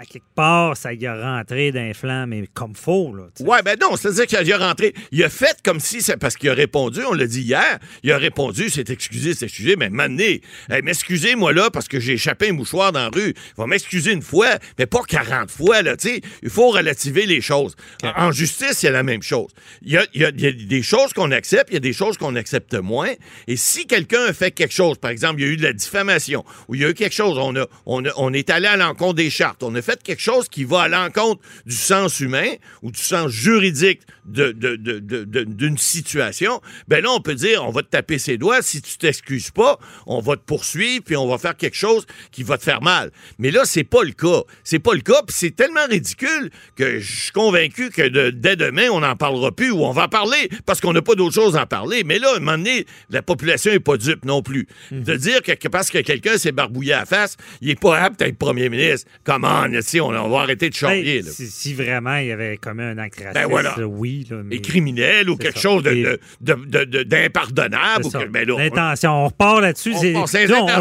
[0.00, 3.24] à quelque part, ça y a rentré d'un flanc, mais comme faux, là.
[3.36, 3.48] tu sais.
[3.50, 4.94] Ouais, ben non, c'est-à-dire qu'il a rentré.
[5.12, 8.10] Il a fait comme si c'est parce qu'il a répondu, on l'a dit hier, il
[8.10, 10.40] a répondu, c'est excusé, c'est excusé, mais hey,
[10.82, 13.34] m'excusez-moi là parce que j'ai échappé un mouchoir dans la rue.
[13.34, 16.20] Il va m'excuser une fois, mais pas 40 fois, là, tu sais.
[16.42, 17.76] Il faut relativer les choses.
[18.02, 19.50] En, en justice, c'est la même chose.
[19.82, 21.76] Il y a, il y a- il y a des choses qu'on accepte, il y
[21.76, 23.12] a des choses qu'on accepte moins.
[23.48, 25.74] Et si quelqu'un a fait quelque chose, par exemple, il y a eu de la
[25.74, 28.66] diffamation, ou il y a eu quelque chose, on, a, on, a- on est allé
[28.66, 32.20] à l'encontre des chartes, on a fait quelque chose qui va à l'encontre du sens
[32.20, 32.48] humain
[32.82, 37.34] ou du sens juridique de- de- de- de- de- d'une situation, ben là, on peut
[37.34, 38.62] dire, on va te taper ses doigts.
[38.62, 42.42] Si tu t'excuses pas, on va te poursuivre, puis on va faire quelque chose qui
[42.42, 43.10] va te faire mal.
[43.38, 44.42] Mais là, c'est pas le cas.
[44.62, 48.56] C'est pas le cas, puis c'est tellement ridicule que je suis convaincu que de- dès
[48.56, 51.34] demain, on n'en parlera plus ou on va en parler parce qu'on n'a pas d'autre
[51.34, 52.04] chose à en parler.
[52.04, 54.68] Mais là, à un moment donné, la population est pas dupe non plus.
[54.92, 57.98] De dire que, que parce que quelqu'un s'est barbouillé à la face, il est pas
[57.98, 59.08] apte à être premier ministre.
[59.24, 61.16] Comment, sais, on, on va arrêter de charrier.
[61.16, 61.30] Hey, là.
[61.30, 63.74] si, si vraiment il y avait commis un acte raciste, Ben voilà.
[63.76, 64.26] là, oui.
[64.30, 65.60] Là, mais Et criminel ou quelque ça.
[65.68, 66.02] chose de- Et-
[66.40, 68.04] de- de- de- d'impardonnable.
[68.04, 69.92] que- ben là, on- L'intention, on repart là-dessus.
[69.94, 70.24] On on,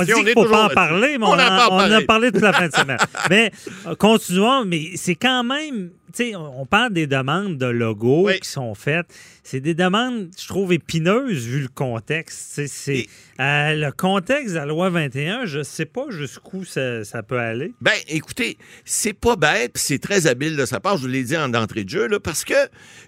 [0.03, 2.73] dit qu'il faut pas en parler, mais On en a parlé toute la fin de
[2.75, 2.97] semaine.
[3.29, 3.51] mais
[3.87, 8.39] euh, continuons, mais c'est quand même, tu sais, on parle des demandes de logos Oui.
[8.39, 9.07] qui sont faites.
[9.51, 12.67] C'est des demandes, je trouve, épineuses vu le contexte.
[12.67, 13.07] C'est
[13.39, 17.73] euh, le contexte de la loi 21, je sais pas jusqu'où ça, ça peut aller.
[17.81, 21.35] Ben, écoutez, c'est pas bête, c'est très habile de sa part, je vous l'ai dit
[21.35, 22.53] en entrée de jeu, là, parce que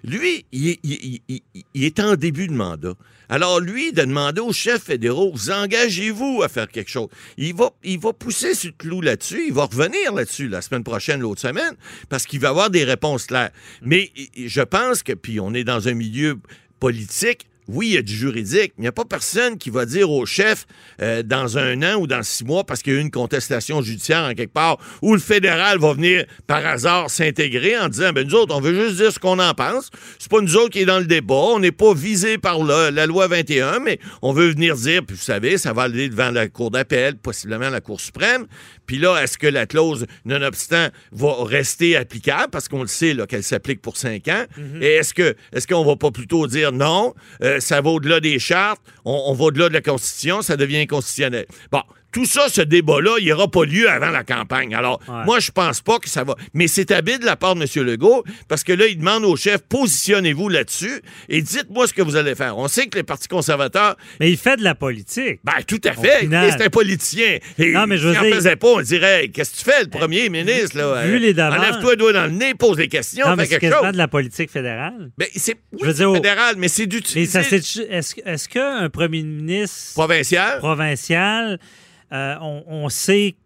[0.02, 2.94] lui, il, est- il- il- il- il est en début de mandat.
[3.28, 7.08] Alors, lui, de demander aux chefs fédéraux, vous engagez-vous à faire quelque chose?
[7.38, 10.84] Il va, il va pousser sur le clou là-dessus, il va revenir là-dessus la semaine
[10.84, 11.74] prochaine, l'autre semaine,
[12.10, 13.50] parce qu'il va avoir des réponses claires.
[13.80, 16.31] Mais je pense que, puis on est dans un milieu
[16.80, 19.86] politique, oui, il y a du juridique, mais il n'y a pas personne qui va
[19.86, 20.66] dire au chef
[21.00, 23.80] euh, dans un an ou dans six mois, parce qu'il y a eu une contestation
[23.82, 28.26] judiciaire en quelque part, où le fédéral va venir par hasard s'intégrer en disant ben
[28.26, 29.90] nous autres, on veut juste dire ce qu'on en pense.
[30.18, 32.90] C'est pas nous autres qui est dans le débat, on n'est pas visé par la,
[32.90, 36.30] la loi 21, mais on veut venir dire, puis vous savez, ça va aller devant
[36.30, 38.46] la Cour d'appel, possiblement la Cour suprême.
[38.92, 43.42] Puis là, est-ce que la clause, nonobstant, va rester applicable, parce qu'on le sait qu'elle
[43.42, 44.44] s'applique pour cinq ans?
[44.82, 48.38] Et est-ce que est-ce qu'on va pas plutôt dire non, euh, ça va au-delà des
[48.38, 51.46] chartes, on, on va au-delà de la Constitution, ça devient inconstitutionnel.
[51.70, 51.80] Bon.
[52.12, 54.74] Tout ça, ce débat-là, il n'aura pas lieu avant la campagne.
[54.74, 55.24] Alors, Ouais.
[55.24, 56.36] moi, je pense pas que ça va.
[56.54, 57.86] Mais c'est habile de la part de M.
[57.86, 62.16] Legault, parce que là, il demande au chef, positionnez-vous là-dessus et dites-moi ce que vous
[62.16, 62.56] allez faire.
[62.58, 65.40] On sait que les partis conservateurs, Mais il fait de la politique.
[65.44, 66.28] ben, tout à fait.
[66.28, 67.38] C'est un politicien.
[67.58, 69.82] Et Non, mais je veux dire- faisait pas, on dirait, Hey, qu'est-ce que tu fais,
[69.82, 71.04] le premier ministre, là?
[71.04, 73.44] vu Euh, les demandes- Enlève-toi le doigt dans le nez, pose des questions, non, mais
[73.46, 73.92] fais quelque chose.
[73.92, 75.10] de la politique fédérale.
[75.18, 76.10] Ben, c'est oui, Je veux dire,
[76.56, 80.58] mais c'est Mais d'utiliser ça, c'est- est-ce qu'un premier ministre provincial.
[80.58, 81.58] provincial,
[82.12, 83.36] on, on sait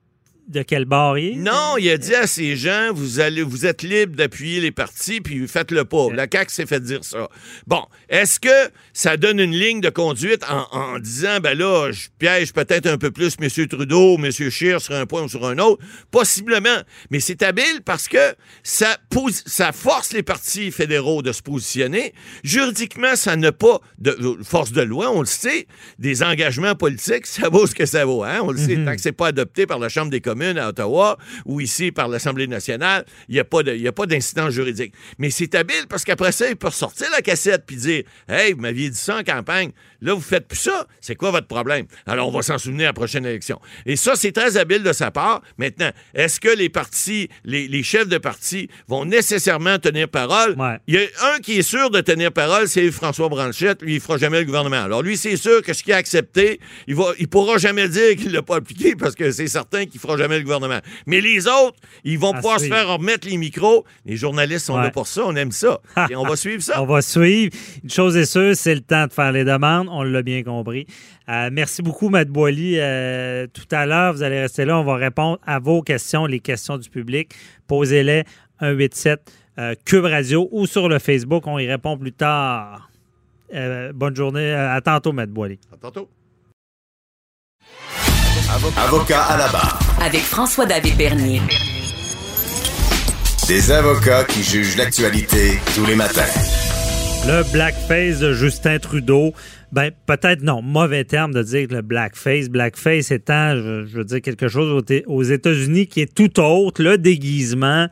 [0.48, 1.36] de quel bord il est?
[1.36, 5.20] Non, il a dit à ces gens, vous allez, vous êtes libre d'appuyer les partis,
[5.20, 6.08] puis faites-le pas.
[6.12, 7.28] La CAQ s'est fait dire ça.
[7.66, 12.08] Bon, est-ce que ça donne une ligne de conduite en, en disant, ben là, je
[12.18, 13.66] piège peut-être un peu plus M.
[13.66, 14.30] Trudeau, M.
[14.30, 15.82] Scheer sur un point ou sur un autre?
[16.10, 16.80] Possiblement.
[17.10, 22.14] Mais c'est habile parce que ça, pose, ça force les partis fédéraux de se positionner.
[22.44, 25.66] Juridiquement, ça n'a pas de force de loi, on le sait.
[25.98, 28.22] Des engagements politiques, ça vaut ce que ça vaut.
[28.22, 28.40] Hein?
[28.42, 31.18] On le sait, tant que c'est pas adopté par la Chambre des communes à Ottawa
[31.44, 33.40] ou ici par l'Assemblée nationale, il n'y
[33.88, 34.94] a pas d'incident juridique.
[35.18, 38.60] Mais c'est habile parce qu'après ça, il peut ressortir la cassette puis dire Hey, vous
[38.60, 39.72] m'aviez dit ça en campagne.
[40.00, 40.86] Là, vous faites plus ça.
[41.00, 41.86] C'est quoi votre problème?
[42.06, 43.60] Alors, on va s'en souvenir à la prochaine élection.
[43.86, 45.42] Et ça, c'est très habile de sa part.
[45.58, 50.54] Maintenant, est-ce que les partis, les, les chefs de parti vont nécessairement tenir parole?
[50.58, 50.78] Ouais.
[50.86, 53.82] Il y a un qui est sûr de tenir parole, c'est François Branchette.
[53.82, 54.82] Lui, il fera jamais le gouvernement.
[54.82, 58.16] Alors, lui, c'est sûr que ce qu'il a accepté, il va, il pourra jamais dire
[58.16, 60.80] qu'il l'a pas appliqué parce que c'est certain qu'il fera jamais le gouvernement.
[61.06, 62.74] Mais les autres, ils vont À pouvoir suivre.
[62.74, 63.84] se faire remettre les micros.
[64.04, 64.82] Les journalistes sont Ouais.
[64.84, 65.22] là pour ça.
[65.24, 65.80] On aime ça.
[66.10, 66.82] Et on va suivre ça.
[66.82, 67.52] On va suivre.
[67.82, 69.85] Une chose est sûre, c'est le temps de faire les demandes.
[69.88, 70.86] On l'a bien compris.
[71.28, 72.78] Euh, merci beaucoup, Matt Boily.
[72.78, 74.78] Euh, tout à l'heure, vous allez rester là.
[74.78, 77.32] On va répondre à vos questions, les questions du public.
[77.66, 78.24] Posez-les
[78.60, 81.46] 187 euh, Cube Radio ou sur le Facebook.
[81.46, 82.90] On y répond plus tard.
[83.54, 84.52] Euh, bonne journée.
[84.52, 85.58] À tantôt, Matt Boily.
[85.72, 86.08] À tantôt.
[88.76, 89.78] Avocat à la barre.
[90.00, 91.40] Avec François-David Bernier.
[93.48, 96.22] Des avocats qui jugent l'actualité tous les matins.
[97.26, 99.32] Le blackface de Justin Trudeau.
[99.76, 102.48] Ben, peut-être non, mauvais terme de dire le blackface.
[102.48, 106.82] Blackface étant, je, je veux dire, quelque chose aux, aux États-Unis qui est tout autre,
[106.82, 107.86] le déguisement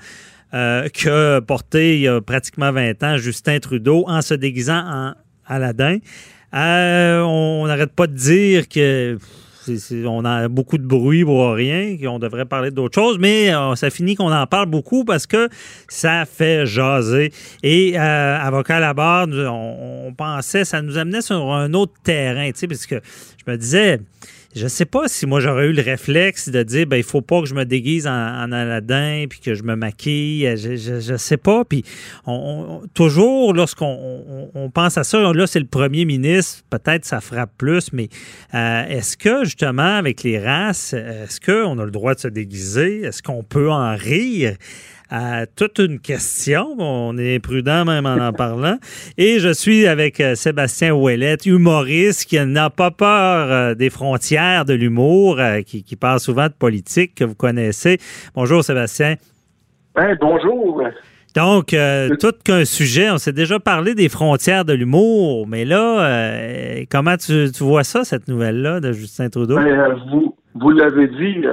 [0.54, 5.12] euh, que porté il y a pratiquement 20 ans Justin Trudeau en se déguisant en
[5.46, 5.98] Aladdin.
[6.54, 9.18] Euh, on n'arrête pas de dire que
[10.06, 13.90] on a beaucoup de bruit pour rien, qu'on devrait parler d'autres choses, mais euh, ça
[13.90, 15.48] finit qu'on en parle beaucoup parce que
[15.88, 17.32] ça fait jaser.
[17.62, 21.94] Et euh, avocat à la barre, on, on pensait, ça nous amenait sur un autre
[22.02, 23.00] terrain, tu sais, parce que
[23.44, 24.00] je me disais,
[24.54, 27.40] je sais pas si moi j'aurais eu le réflexe de dire ben il faut pas
[27.40, 30.48] que je me déguise en, en Aladdin puis que je me maquille.
[30.56, 31.64] Je, je, je sais pas.
[31.64, 31.84] Puis
[32.26, 36.62] on, on- toujours lorsqu'on on, pense à ça là c'est le premier ministre.
[36.70, 38.08] Peut-être ça frappe plus mais
[38.54, 43.02] euh, est-ce que justement avec les races est-ce qu'on a le droit de se déguiser?
[43.02, 44.54] Est-ce qu'on peut en rire?
[45.12, 46.74] Euh, toute une question.
[46.78, 48.78] On est prudent même en en parlant.
[49.18, 54.64] Et je suis avec euh, Sébastien Ouellette, humoriste qui n'a pas peur euh, des frontières
[54.64, 57.98] de l'humour, euh, qui, qui parle souvent de politique, que vous connaissez.
[58.34, 59.16] Bonjour Sébastien.
[60.20, 60.82] Bonjour.
[61.34, 66.06] Donc, euh, tout qu'un sujet, on s'est déjà parlé des frontières de l'humour, mais là,
[66.06, 69.56] euh, comment tu, tu vois ça, cette nouvelle-là de Justin Trudeau?
[69.56, 71.44] Ben, euh, vous vous l'avez dit,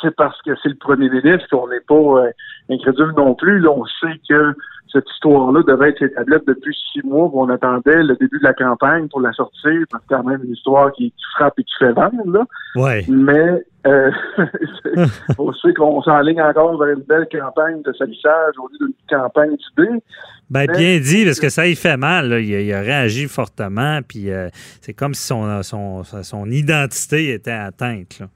[0.00, 2.30] c'est parce que c'est le premier ministre qu'on n'est pas
[2.70, 3.60] incrédule non plus.
[3.60, 4.54] Là, on sait que
[4.92, 7.30] cette histoire-là devait être établie depuis six mois.
[7.34, 9.72] On attendait le début de la campagne pour la sortir.
[9.90, 12.22] C'est quand même une histoire qui, qui frappe et qui fait vendre.
[12.26, 12.44] Là.
[12.76, 13.04] Ouais.
[13.08, 14.10] Mais euh,
[15.38, 19.56] on sait qu'on s'enligne encore vers une belle campagne de salissage au lieu d'une campagne
[19.56, 20.02] d'idées.
[20.48, 22.28] Ben, bien dit, parce que ça y fait mal.
[22.28, 22.38] là.
[22.38, 24.48] Il, a, il a réagi fortement, puis euh,
[24.80, 28.20] c'est comme si son, son, son identité était atteinte.
[28.20, 28.26] là.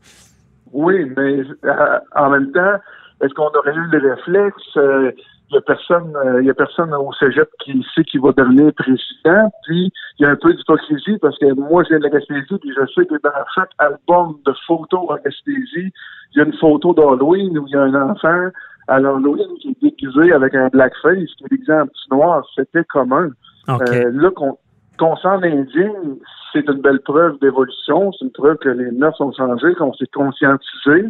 [0.72, 2.76] Oui, mais euh, en même temps,
[3.20, 4.76] est-ce qu'on aurait eu le réflexe?
[4.76, 5.12] Euh,
[5.50, 8.30] il y a personne, euh, il y a personne au cégep qui sait qui va
[8.32, 9.50] devenir président.
[9.64, 12.72] Puis il y a un peu d'hypocrisie parce que moi, viens de la Gaspésie, puis
[12.76, 15.92] je sais que dans chaque album de photos en Gaspésie,
[16.32, 18.50] il y a une photo d'Halloween où il y a un enfant
[18.86, 22.46] à l'Halloween qui est déguisé avec un blackface, qui est déguisé en petit noir.
[22.54, 23.30] C'était commun.
[23.68, 24.56] Euh, là, qu'on
[24.98, 26.18] qu'on s'en indigne,
[26.52, 28.12] c'est une belle preuve d'évolution.
[28.12, 31.06] C'est une preuve que les mœurs ont changé, qu'on s'est conscientisé.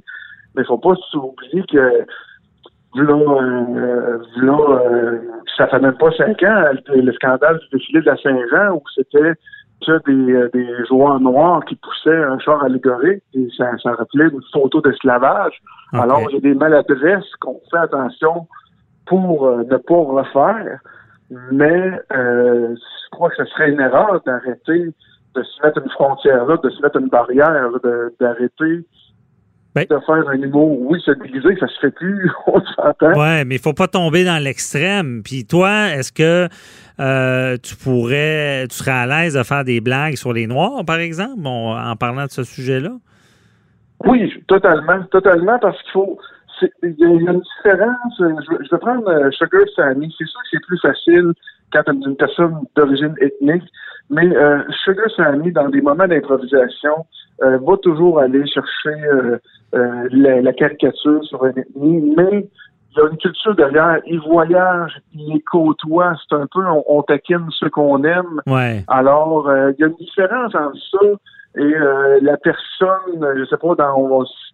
[0.54, 1.76] Mais il faut pas s'oublier que
[2.96, 5.18] là, euh, là euh,
[5.56, 8.82] ça fait même pas cinq ans, le, le scandale du défilé de la Saint-Jean où
[8.94, 9.34] c'était
[9.86, 14.28] que des, euh, des joueurs noirs qui poussaient un char allégorique et ça, ça rappelait
[14.28, 15.54] une photo d'esclavage.
[16.02, 18.46] Alors, il y a des maladresses qu'on fait attention
[19.06, 20.80] pour euh, ne pas refaire,
[21.50, 24.92] mais euh, je crois que ce serait une erreur d'arrêter
[25.34, 28.84] de se mettre une frontière là, de se mettre une barrière, de- d'arrêter
[29.74, 30.80] Ben- de faire un humour.
[30.80, 33.12] Oui, se déguiser, ça se fait plus, on s'entend.
[33.18, 35.22] Ouais, mais il faut pas tomber dans l'extrême.
[35.24, 36.48] Puis toi, est-ce que
[36.98, 40.98] euh, tu pourrais, tu serais à l'aise de faire des blagues sur les Noirs, par
[40.98, 42.90] exemple, bon, en parlant de ce sujet-là?
[44.06, 46.18] Oui, totalement, totalement, parce qu'il faut.
[46.82, 48.20] Il y a une différence.
[48.20, 50.14] euh, Je, vais- je vais prendre euh, Sugar Sammy.
[50.18, 51.32] C'est sûr que c'est plus facile
[51.72, 53.62] quand tu une personne d'origine ethnique,
[54.10, 57.06] mais euh, Sugar Sammy, dans des moments d'improvisation,
[57.42, 59.38] euh, va toujours aller chercher euh,
[59.74, 62.48] euh, la, la caricature sur un ethnie, mais
[62.92, 63.98] il y a une culture derrière.
[64.06, 66.14] Ils voyagent, ils côtoient.
[66.28, 68.40] C'est un peu, on, on taquine ce qu'on aime.
[68.46, 68.84] Ouais.
[68.88, 71.06] Alors, euh, il y a une différence entre ça
[71.56, 74.08] et euh, la personne, je sais pas, dans,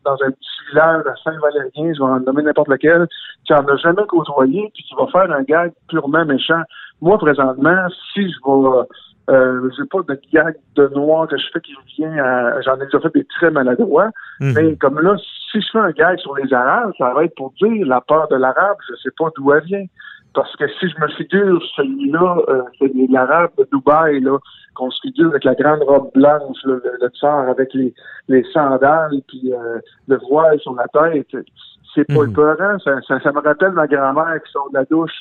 [0.04, 3.06] dans un petit village à Saint-Valérien, je vais en nommer n'importe lequel,
[3.44, 6.62] qui en a jamais côtoyé, puis qui va faire un gag purement méchant.
[7.02, 8.86] Moi, présentement, si je vais
[9.30, 12.84] euh, j'ai pas de gag de noir que je fais qui vient à, j'en ai
[12.84, 14.10] déjà fait des très maladroits.
[14.40, 14.52] Mhm.
[14.54, 15.16] Mais comme là,
[15.50, 18.28] si je fais un gag sur les Arabes, ça va être pour dire la peur
[18.28, 19.84] de l'arabe, je sais pas d'où elle vient.
[20.34, 24.36] Parce que si je me figure celui-là, euh, c'est l'arabe de Dubaï, là,
[24.74, 27.94] qu'on se figure avec la grande robe blanche, le, le tsar avec les,
[28.28, 31.26] les sandales, puis euh, le voile sur la tête,
[31.94, 32.30] c'est pas Mhm.
[32.32, 32.78] épeurant.
[32.80, 35.14] Ça, ça, ça me rappelle ma grand-mère qui sort de la douche.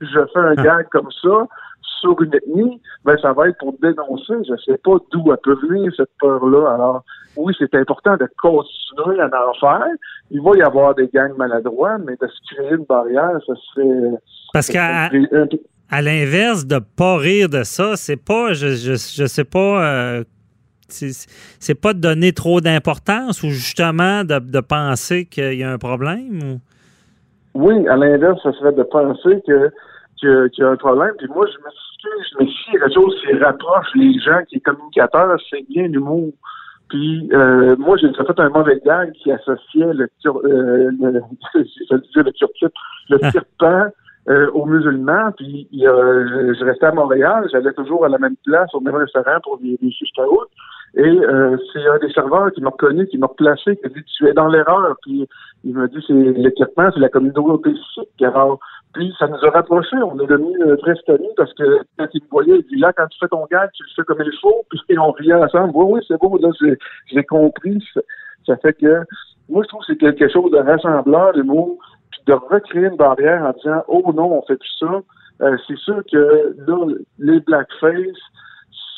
[0.00, 1.46] Je fais un gag comme ça,
[2.00, 4.34] sur une ethnie, ben ça va être pour dénoncer.
[4.48, 6.74] Je sais pas d'où elle peut venir cette peur-là.
[6.74, 7.04] Alors,
[7.36, 9.86] oui, c'est important de continuer à en faire.
[10.30, 14.18] Il va y avoir des gangs maladroits, mais de se créer une barrière, ça serait.
[14.52, 15.10] Parce qu'à
[15.92, 20.24] à l'inverse de pas rire de ça, c'est pas, je, je, je sais pas, euh,
[20.88, 25.76] c'est pas de donner trop d'importance ou justement de, de penser qu'il y a un
[25.76, 26.40] problème.
[26.42, 26.60] Ou...
[27.54, 29.70] Oui, à l'inverse, ça serait de penser que
[30.18, 31.12] qu'il y a un problème.
[31.18, 35.36] Puis moi, je m'excuse, mais si quelque chose qui rapproche les gens qui est communicateur,
[35.50, 36.32] c'est bien l'humour.
[36.88, 41.22] Puis euh, moi, j'ai fait un mauvais gag qui associait le euh, le,
[41.54, 42.32] le
[43.10, 43.30] le Ah.
[43.32, 43.86] turpan
[44.28, 45.32] euh, aux musulmans.
[45.36, 49.58] Puis je, restais à Montréal, j'allais toujours à la même place, au même restaurant pour
[49.62, 50.50] les fiches à haute.
[50.94, 54.04] Et euh, c'est un des serveurs qui m'a reconnu, qui m'a replacé, qui a dit
[54.16, 54.94] Tu es dans l'erreur.
[55.02, 55.26] Puis
[55.64, 58.22] il m'a dit c'est le turpan, c'est la communauté sikh.
[58.22, 58.58] Alors,
[58.92, 62.22] puis ça nous a rapprochés, on est devenus euh, très amis parce que quand il
[62.22, 64.38] me voyait, il dit là, quand tu fais ton gag, tu le fais comme il
[64.40, 65.72] faut, puis on riait ensemble.
[65.74, 67.82] Oui, oui, c'est beau, là, j'ai, compris.
[68.46, 69.00] Ça, fait que
[69.48, 71.78] moi je trouve que c'est quelque chose de rassembleur, les mots,
[72.10, 75.00] puis de recréer une barrière en disant Oh non, on fait plus ça.
[75.40, 76.86] Euh, c'est sûr que là,
[77.18, 78.20] les blackface,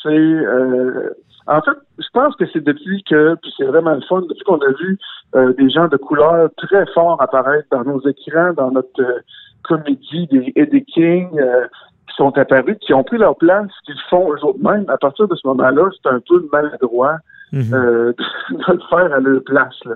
[0.03, 1.11] c'est euh,
[1.47, 4.59] en fait, je pense que c'est depuis que, puis c'est vraiment le fun, depuis qu'on
[4.59, 4.97] a vu
[5.35, 9.19] euh, des gens de couleur très forts apparaître dans nos écrans, dans notre euh,
[9.63, 11.67] comédie des Eddie King, euh,
[12.07, 14.85] qui sont apparus, qui ont pris leur place, qu'ils font eux autres mêmes.
[14.87, 17.17] À partir de ce moment-là, c'est un peu maladroit
[17.53, 18.13] euh,
[18.49, 19.75] de le faire à leur place.
[19.85, 19.95] Là.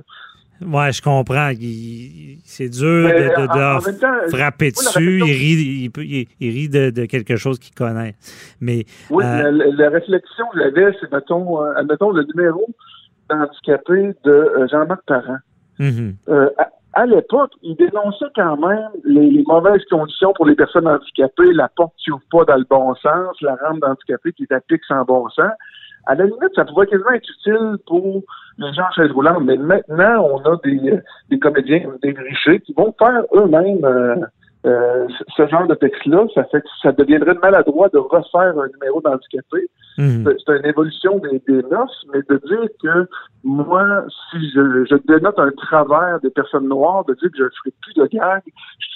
[0.61, 1.51] Ouais, je comprends.
[2.43, 3.79] C'est dur Mais, de, temps,
[4.29, 5.19] frapper dessus.
[5.19, 8.15] Il rit, il, peut- il- il rit de, de quelque chose qu'il connaît.
[8.59, 12.67] Mais Oui, Euh, la, la réflexion que j'avais, c'est, mettons, euh, le numéro
[13.29, 15.37] d'handicapé de euh, Jean-Marc Parent.
[15.79, 16.15] mhm.
[16.29, 20.87] Euh, à, à l'époque, il dénonçait quand même les, les mauvaises conditions pour les personnes
[20.87, 24.51] handicapées, la porte qui ouvre pas dans le bon sens, la rampe d'handicapé qui est
[24.53, 25.51] à pic sans bon sens.
[26.07, 28.23] À la limite, ça pouvait quasiment être utile pour
[28.59, 32.73] les gens en chaise roulante, mais maintenant, on a des, des comédiens, des richer qui
[32.73, 34.15] vont faire eux-mêmes euh,
[34.65, 36.25] euh, ce genre de texte-là.
[36.35, 39.69] Ça fait que ça deviendrait maladroit de refaire un numéro d'handicapé
[39.99, 40.33] Mhm.
[40.45, 43.09] c'est une évolution des, des mœurs, mais de dire que
[43.43, 47.49] moi, si je, je dénote un travers des personnes noires, de dire que je ne
[47.49, 48.41] ferai plus de gag,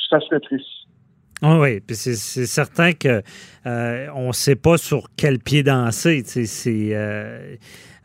[0.10, 0.66] ça serait triste.
[1.42, 3.22] Ah oui, puis c'est certain que
[3.66, 6.24] euh, on ne sait pas sur quel pied danser.
[6.24, 7.56] C'est euh,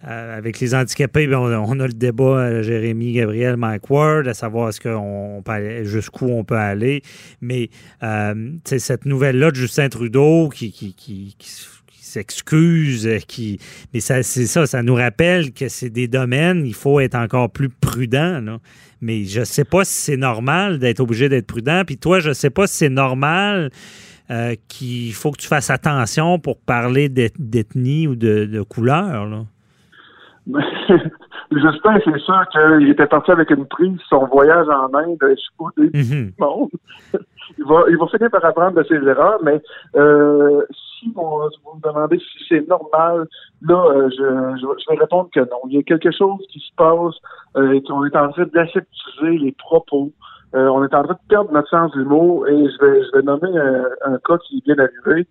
[0.07, 4.35] euh, avec les handicapés, ben, on, a le débat euh, Jérémy, Gabriel, Mike Ward, à
[4.35, 5.43] savoir est-ce qu'on
[5.83, 7.03] jusqu'où on peut aller.
[7.41, 7.69] Mais
[8.05, 11.37] euh, cette nouvelle-là de Justin Trudeau qui,
[12.01, 13.59] s'excuse, euh, qui
[13.93, 17.51] mais ça c'est ça, ça nous rappelle que c'est des domaines, il faut être encore
[17.51, 18.61] plus prudent.
[19.01, 21.83] Mais je sais pas si c'est normal d'être obligé d'être prudent.
[21.85, 23.71] Puis toi, je sais pas si c'est normal
[24.69, 29.47] qu'il faut que tu fasses attention pour parler d'eth- d'ethnie ou de, couleur.
[31.53, 35.91] Justin, c'est sûr qu'il était parti avec une prise, son voyage en Inde, pas, des
[35.95, 36.33] Mhm.
[36.39, 36.71] monde.
[37.59, 39.61] il, va, il va finir par apprendre de ses erreurs, mais
[39.97, 40.63] euh,
[41.01, 43.27] si on, vous me demandez si c'est normal,
[43.63, 45.61] là, euh, je, je, je vais répondre que non.
[45.69, 47.15] Il y a quelque chose qui se passe,
[47.57, 50.13] euh, qu'on est en train d'aseptiser les propos.
[50.55, 53.17] Euh, on est en train de perdre notre sens du mot et je vais, je
[53.17, 55.27] vais nommer un, un cas qui vient d'arriver.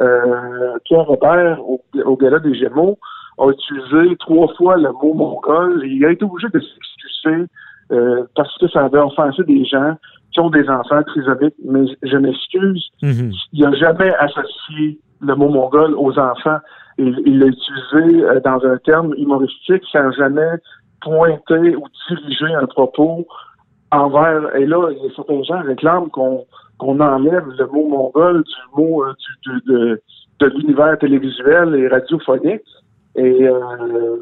[0.00, 2.98] Euh, Pierre Robert, au, au gala des Gémeaux,
[3.38, 7.46] a utilisé trois fois le mot mongol et il a été obligé de s'excuser
[7.92, 9.94] euh, parce que ça avait offensé des gens
[10.32, 11.54] qui ont des enfants trisomiques.
[11.64, 13.32] Mais je, m'excuse, Mhm.
[13.52, 16.58] il n'a jamais associé le mot mongol aux enfants.
[16.98, 20.52] Il l'a utilisé euh, dans un terme humoristique sans jamais
[21.00, 23.26] pointer ou diriger un propos
[23.90, 24.54] envers.
[24.56, 26.44] Et là, il y a certains gens réclament qu'on
[26.78, 29.12] qu'on enlève le mot mongol du mot euh,
[29.46, 30.02] du, de, de,
[30.40, 32.62] de l'univers télévisuel et radiophonique.
[33.16, 34.16] Et euh,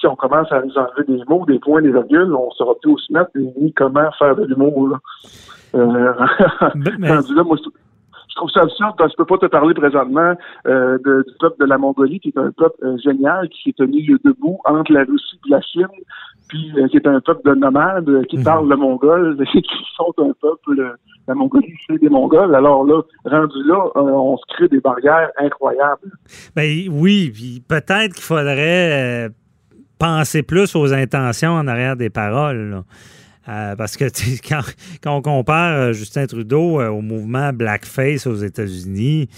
[0.00, 2.92] si on commence à nous enlever des mots, des points, des virgules, on saura plus
[2.92, 4.88] où se mettre ni comment faire de l'humour.
[4.88, 4.98] Là.
[5.74, 6.12] Euh,
[6.98, 7.56] Mais- rendu là, moi,
[8.34, 10.34] je, trouve ça absurde parce que je peux pas te parler présentement
[10.66, 13.74] euh, de- du peuple de la Mongolie, qui est un peuple euh, génial, qui s'est
[13.76, 15.86] tenu debout entre la Russie et la Chine,
[16.48, 18.44] puis euh, qui est un peuple de nomades, qui Mhm.
[18.44, 20.96] parle le mongol, et qui sont un peuple,
[21.28, 22.54] la Mongolie, c'est des Mongols.
[22.54, 26.10] Alors là, rendu là, on se crée des barrières incroyables.
[26.56, 29.30] Ben oui, puis peut-être qu'il faudrait
[29.98, 32.70] penser plus aux intentions en arrière des paroles.
[32.70, 32.82] là.
[33.48, 34.04] Euh, parce que
[34.48, 34.62] quand,
[35.02, 39.28] quand on compare euh, Justin Trudeau euh, au mouvement Blackface aux États-Unis,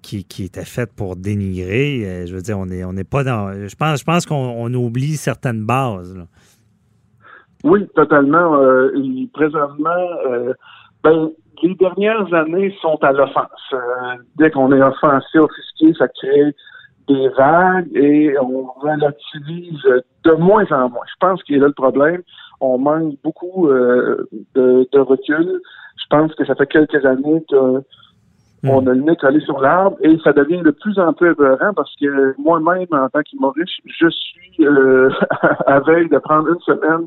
[0.00, 3.52] qui, était fait pour dénigrer, je veux dire, on n'est on n'est pas dans.
[3.52, 6.16] Je pense, je pense qu'on on oublie certaines bases.
[7.62, 8.58] Oui, totalement.
[9.34, 10.08] Présentement,
[11.04, 11.30] ben,
[11.62, 13.74] les dernières années sont à l'offense.
[14.36, 16.54] Dès qu'on est offensé, offusqué, ça crée
[17.08, 19.82] des vagues et on relativise
[20.24, 21.04] de moins en moins.
[21.06, 22.22] Je pense qu'il est là le problème.
[22.60, 25.60] On manque beaucoup euh, de, de recul.
[25.96, 27.82] Je pense que ça fait quelques années que
[28.68, 31.72] on a le nez collé sur l'arbre et ça devient de plus en plus épeurant
[31.74, 35.10] parce que moi-même, en tant qu'humoriste, je suis euh,
[35.66, 37.06] à veille de prendre une semaine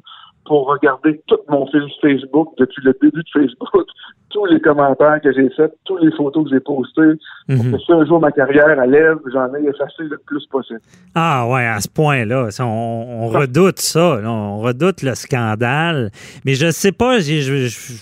[0.49, 3.69] pour regarder tout mon fil Facebook depuis le début de Facebook,
[4.31, 7.19] tous les commentaires que j'ai faits, toutes les photos que j'ai postées.
[7.47, 7.57] Mhm.
[7.69, 10.79] Pour que si un jour ma carrière à lève, j'en ai effacé le plus possible.
[11.13, 16.09] Ah ouais, à ce point-là, on, on redoute ça, on redoute le scandale.
[16.45, 17.93] Mais je sais pas, j'ai- je- je-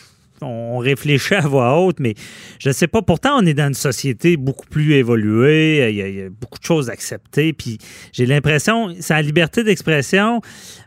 [0.42, 2.14] on réfléchit à voix haute, mais
[2.60, 3.02] je sais pas.
[3.02, 6.30] Pourtant, on est dans une société beaucoup plus évoluée, il y a, il y a
[6.30, 7.54] beaucoup de choses acceptées.
[7.54, 7.78] Puis
[8.14, 10.42] j'ai l'impression, c'est la liberté d'expression.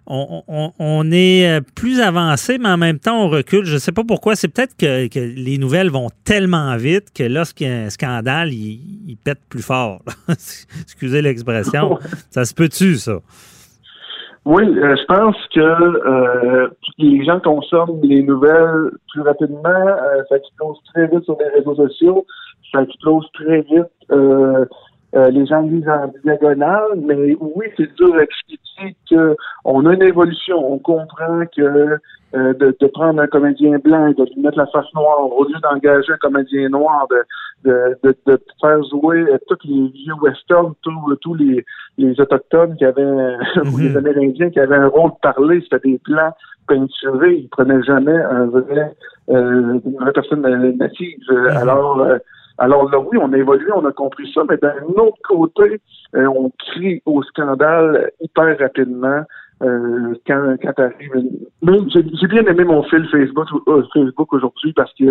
[0.07, 3.65] On, on- on est euh, plus avancé, mais en même temps, on recule.
[3.65, 4.35] Je sais pas pourquoi.
[4.35, 8.53] C'est peut-être que, que les nouvelles vont tellement vite que lorsqu'il y a un scandale,
[8.53, 10.03] il, il pète plus fort.
[10.83, 11.99] Excusez l'expression.
[12.31, 13.21] Ça se peut-tu, ça?
[14.47, 16.69] Oui, euh, je pense que euh,
[16.99, 21.75] les gens consomment les nouvelles plus rapidement, euh, ça explose très vite sur les réseaux
[21.75, 22.27] sociaux,
[22.73, 23.87] ça explose très vite.
[25.17, 30.03] Euh, les gens lisent en diagonale, mais oui, c'est dur à expliquer qu'on a une
[30.03, 30.73] évolution.
[30.73, 31.99] On comprend que euh,
[32.55, 35.59] de, de prendre un comédien blanc et de lui mettre la face noire au lieu
[35.63, 37.25] d'engager un comédien noir, de,
[37.65, 41.65] de, de, de faire jouer tous les vieux westerns, tous les,
[41.99, 43.03] les autochtones qui avaient,
[43.73, 46.33] ou les Amérindiens qui avaient un rôle de parler, c'était des plans
[46.71, 48.95] peinturés, ils prenaient jamais un vrai,
[49.31, 51.19] euh, une vraie personne euh, native.
[51.31, 52.19] Euh, Alors, euh,
[52.61, 55.81] alors là, oui, on a évolué, on a compris ça, mais d'un autre côté,
[56.15, 59.23] euh, on crie au scandale hyper rapidement.
[59.63, 60.89] Euh, quand, quand
[61.63, 65.05] Mais j'ai bien aimé mon fil Facebook, euh, Facebook aujourd'hui parce que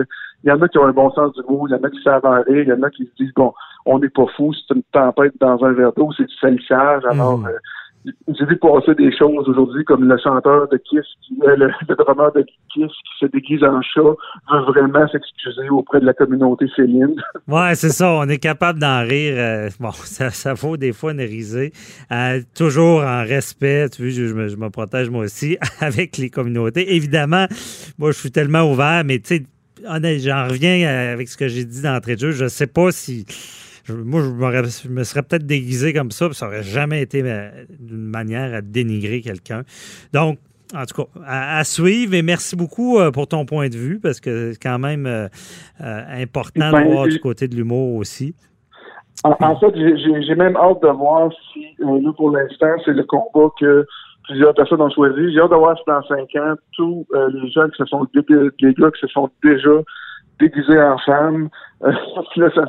[0.43, 1.89] il y en a qui ont un bon sens du mot, il y en a
[1.89, 3.51] qui savent en rire, il y en a qui se disent bon,
[3.85, 7.03] on n'est pas fou, c'est une tempête dans un verre d'eau, c'est du salissage.
[7.09, 7.47] Alors, Mhm.
[7.47, 7.57] euh,
[8.05, 11.95] j'ai vu passer des choses aujourd'hui comme le chanteur de Kiss, qui, euh, le, le
[11.95, 16.67] drummer de Kiss qui se déguise en chat veut vraiment s'excuser auprès de la communauté
[16.75, 17.15] féline.
[17.47, 18.11] Ouais, c'est ça.
[18.11, 19.33] On est capable d'en rire.
[19.37, 21.19] euh, bon, ça, ça vaut des fois une.
[21.19, 23.89] Euh, toujours en respect.
[23.89, 26.95] Tu vois, je, me, protège moi aussi avec les communautés.
[26.95, 27.45] Évidemment,
[27.97, 29.43] moi, je suis tellement ouvert, mais tu sais,
[29.83, 32.31] j'en reviens avec ce que j'ai dit d'entrée de jeu.
[32.31, 33.25] Je sais pas si.
[33.85, 37.49] Je- moi, je, me serais peut-être déguisé comme ça, puis ça aurait jamais été euh,
[37.79, 39.63] d'une manière à dénigrer quelqu'un.
[40.13, 40.39] Donc,
[40.75, 43.99] en tout cas, à, à suivre et merci beaucoup euh, pour ton point de vue
[43.99, 45.27] parce que c'est quand même euh,
[45.81, 48.35] euh, important Ben, de voir et- du côté de l'humour aussi.
[49.23, 53.03] En, en fait, j'ai- même hâte de voir si, euh, là, pour l'instant, c'est le
[53.03, 53.85] combat que
[54.25, 55.33] plusieurs personnes ont choisi.
[55.33, 58.73] J'ai hâte de voir si dans cinq ans, tous les gens qui se sont les
[58.75, 59.71] gars qui se sont déjà
[60.39, 61.49] déguisés en femmes,
[61.83, 61.91] euh,
[62.37, 62.65] là, ça,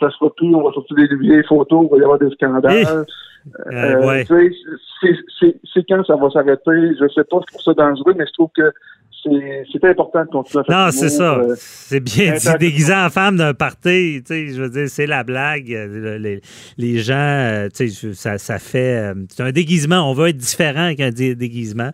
[0.00, 2.86] ça sera plus, on va sortir des vieilles photos, il va y avoir des scandales.
[2.86, 3.04] Euh,
[3.72, 4.24] Euh, ouais.
[4.28, 6.94] c'est c'est quand ça va s'arrêter?
[6.94, 8.72] Je sais pas, je trouve ça dangereux, mais je trouve que
[9.24, 11.34] c'est important de continuer à faire Non, c'est ça.
[11.38, 12.48] euh, C'est bien dit.
[12.58, 15.72] Déguisé en femme d'un party, tu sais, je veux dire, c'est la blague.
[15.72, 16.40] Euh, Les,
[16.76, 19.12] les gens, euh, tu sais, ça, ça fait.
[19.30, 20.10] C'est un déguisement.
[20.10, 21.90] On veut être différent qu'un dé- déguisement.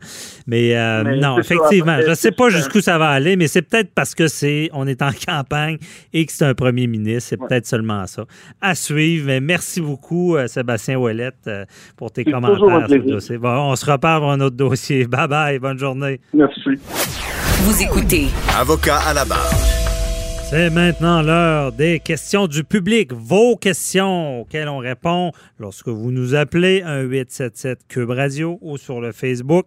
[0.46, 3.62] Mais, euh, Mais non, ça, effectivement, je sais pas jusqu'où ça va aller, mais c'est
[3.62, 5.78] peut-être parce que c'est on est en campagne
[6.12, 7.28] et que c'est un premier ministre.
[7.30, 8.24] C'est peut-être seulement ça.
[8.60, 9.26] À suivre.
[9.26, 11.50] Mais merci beaucoup, euh, Sébastien Ouellette,
[11.96, 12.58] pour tes commentaires
[12.88, 13.38] sur le dossier.
[13.38, 15.06] Bon, on se reparle pour un autre dossier.
[15.08, 15.58] Bye bye.
[15.58, 16.20] Bonne journée.
[16.32, 17.17] Merci.
[17.22, 19.50] Vous écoutez Avocat à la barre.
[20.50, 23.12] C'est maintenant l'heure des questions du public.
[23.12, 29.00] Vos questions auxquelles on répond lorsque vous nous appelez un 877 Cube Radio ou sur
[29.00, 29.66] le Facebook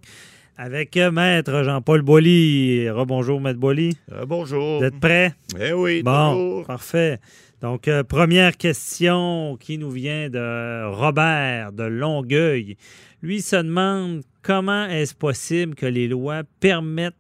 [0.58, 2.90] avec Maître Jean-Paul Boilly.
[2.90, 3.98] Rebonjour, Maître Boilly.
[4.14, 4.80] Euh, bonjour.
[4.80, 5.34] Vous êtes prêts?
[5.60, 6.66] Eh oui, Bon, toujours.
[6.66, 7.20] parfait.
[7.62, 12.76] Donc, euh, première question qui nous vient de Robert de Longueuil.
[13.22, 17.14] Lui se demande comment est-ce possible que les lois permettent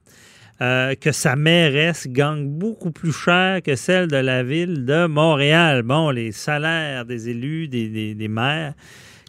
[0.61, 5.81] euh, que sa mairesse gagne beaucoup plus cher que celle de la ville de Montréal.
[5.81, 8.73] Bon, les salaires des élus, des, des, des maires.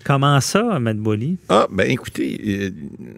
[0.04, 1.38] Comment ça, Bolly?
[1.48, 2.70] Ah, ben écoutez, euh,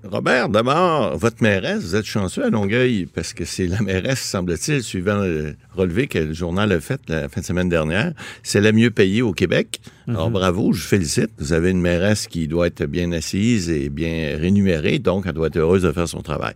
[0.04, 4.82] Robert, d'abord, votre mairesse, vous êtes chanceux à Longueuil parce que c'est la mairesse, semble-t-il,
[4.82, 8.12] suivant le relevé que le journal a fait la fin de semaine dernière,
[8.42, 9.80] c'est la mieux payée au Québec.
[10.06, 11.30] Alors bravo, je vous félicite.
[11.38, 15.46] Vous avez une mairesse qui doit être bien assise et bien rémunérée, donc elle doit
[15.46, 16.54] être heureuse de faire son travail.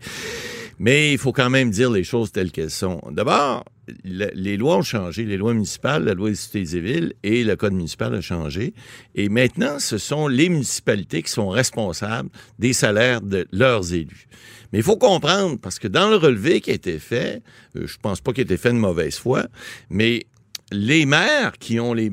[0.78, 3.00] Mais il faut quand même dire les choses telles qu'elles sont.
[3.10, 3.64] D'abord,
[4.04, 5.24] les lois ont changé.
[5.24, 8.74] Les lois municipales, la loi des cités et villes et le code municipal a changé.
[9.14, 14.28] Et maintenant, ce sont les municipalités qui sont responsables des salaires de leurs élus.
[14.72, 17.42] Mais il faut comprendre, parce que dans le relevé qui a été fait,
[17.76, 19.46] euh, je pense pas qu'il a été fait de mauvaise foi,
[19.88, 20.26] mais
[20.70, 22.10] les maires qui ont les,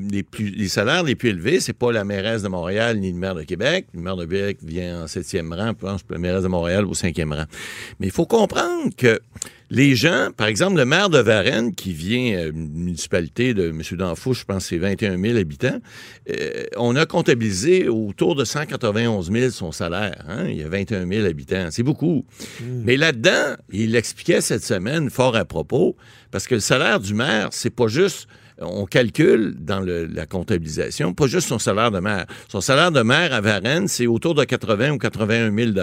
[0.68, 3.86] salaires les plus élevés, c'est pas la mairesse de Montréal ni le maire de Québec.
[3.92, 6.94] Le maire de Québec vient en septième rang, je pense la mairesse de Montréal au
[6.94, 7.44] cinquième rang.
[8.00, 9.20] Mais il faut comprendre que
[9.70, 13.82] les gens, par exemple, le maire de Varennes, qui vient euh, municipalité de M.
[13.92, 15.78] Danfou, je pense que c'est 21 000 habitants,
[16.30, 20.24] euh, on a comptabilisé autour de 191 000 son salaire.
[20.28, 20.46] hein.
[20.48, 21.68] Il y a 21 000 habitants.
[21.70, 22.24] C'est beaucoup.
[22.84, 25.96] Mais là-dedans, il l'expliquait cette semaine fort à propos,
[26.30, 28.28] parce que le salaire du maire, c'est pas juste
[28.60, 32.26] on calcule dans la comptabilisation, pas juste son salaire de maire.
[32.48, 35.78] Son salaire de maire à Varennes, c'est autour de 80 ou 81 000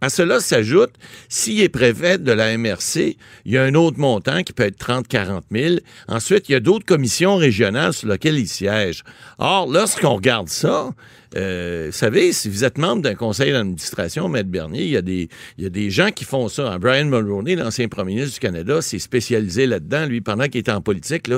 [0.00, 0.92] À cela s'ajoute,
[1.28, 4.78] s'il est préfet de la MRC, il y a un autre montant qui peut être
[4.78, 5.76] 30 40 000.
[6.06, 9.02] Ensuite, il y a d'autres commissions régionales sur lesquelles il siège.
[9.38, 10.90] Or, lorsqu'on regarde ça,
[11.36, 15.02] euh, vous savez, si vous êtes membre d'un conseil d'administration, Maître Bernier, il y, a
[15.02, 16.72] des, il y a des gens qui font ça.
[16.72, 20.06] Hein, Brian Mulroney, l'ancien premier ministre du Canada, s'est spécialisé là-dedans.
[20.06, 21.30] Lui, pendant qu'il était en politique,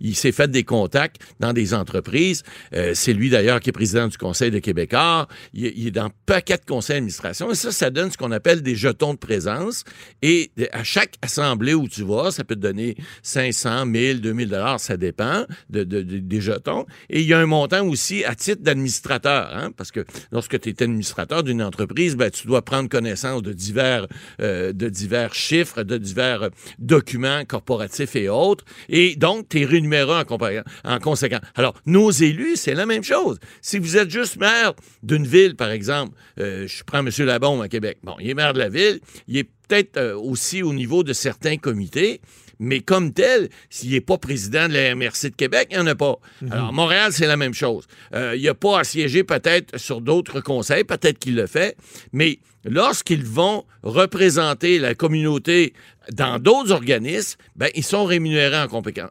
[0.00, 2.42] il s'est fait des contacts dans des entreprises.
[2.74, 5.28] Euh, c'est lui, d'ailleurs, qui est président du Conseil de Québécois.
[5.54, 7.50] Il, est- dans un paquet de conseils d'administration.
[7.50, 9.84] Et ça, ça donne ce qu'on appelle des jetons de présence.
[10.22, 14.80] Et à chaque assemblée où tu vas, ça peut te donner 500, 1000, 2000 dollars,
[14.80, 16.86] ça dépend de- des jetons.
[17.10, 20.70] Et il y a un montant aussi à titre d'administrateur, hein, parce que lorsque tu
[20.70, 24.06] es administrateur d'une entreprise, ben, tu dois prendre connaissance de divers,
[24.40, 28.64] euh, de divers chiffres, de divers euh, documents corporatifs et autres.
[28.88, 31.40] Et donc, tu es rémunéré en, en conséquence.
[31.54, 33.38] Alors, nos élus, c'est la même chose.
[33.60, 37.10] Si vous êtes juste maire d'une ville, par exemple, euh, je prends M.
[37.18, 37.98] Labombe à Québec.
[38.02, 41.56] Bon, il est maire de la ville, il est peut-être aussi au niveau de certains
[41.56, 42.20] comités,
[42.58, 45.86] mais comme tel, s'il n'est pas président de la MRC de Québec, il n'y en
[45.86, 46.16] a pas.
[46.50, 47.86] Alors, Montréal, c'est la même chose.
[48.14, 51.76] Euh, il n'y a pas à siéger peut-être sur d'autres conseils, peut-être qu'il le fait,
[52.12, 55.74] mais lorsqu'ils vont représenter la communauté
[56.12, 58.68] dans d'autres organismes, ben, ils sont rémunérés en,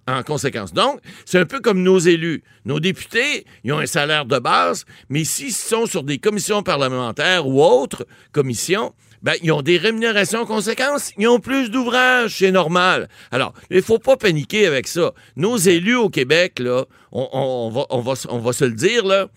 [0.07, 0.73] en conséquence.
[0.73, 2.43] Donc, c'est un peu comme nos élus.
[2.65, 7.47] Nos députés, ils ont un salaire de base, mais s'ils sont sur des commissions parlementaires
[7.47, 11.11] ou autres commissions, ben, ils ont des rémunérations en conséquence.
[11.17, 13.09] Ils ont plus d'ouvrages, c'est normal.
[13.31, 15.13] Alors, il faut pas paniquer avec ça.
[15.35, 19.05] Nos élus au Québec, là, on- on va, on, va, on va se le dire,
[19.05, 19.27] là,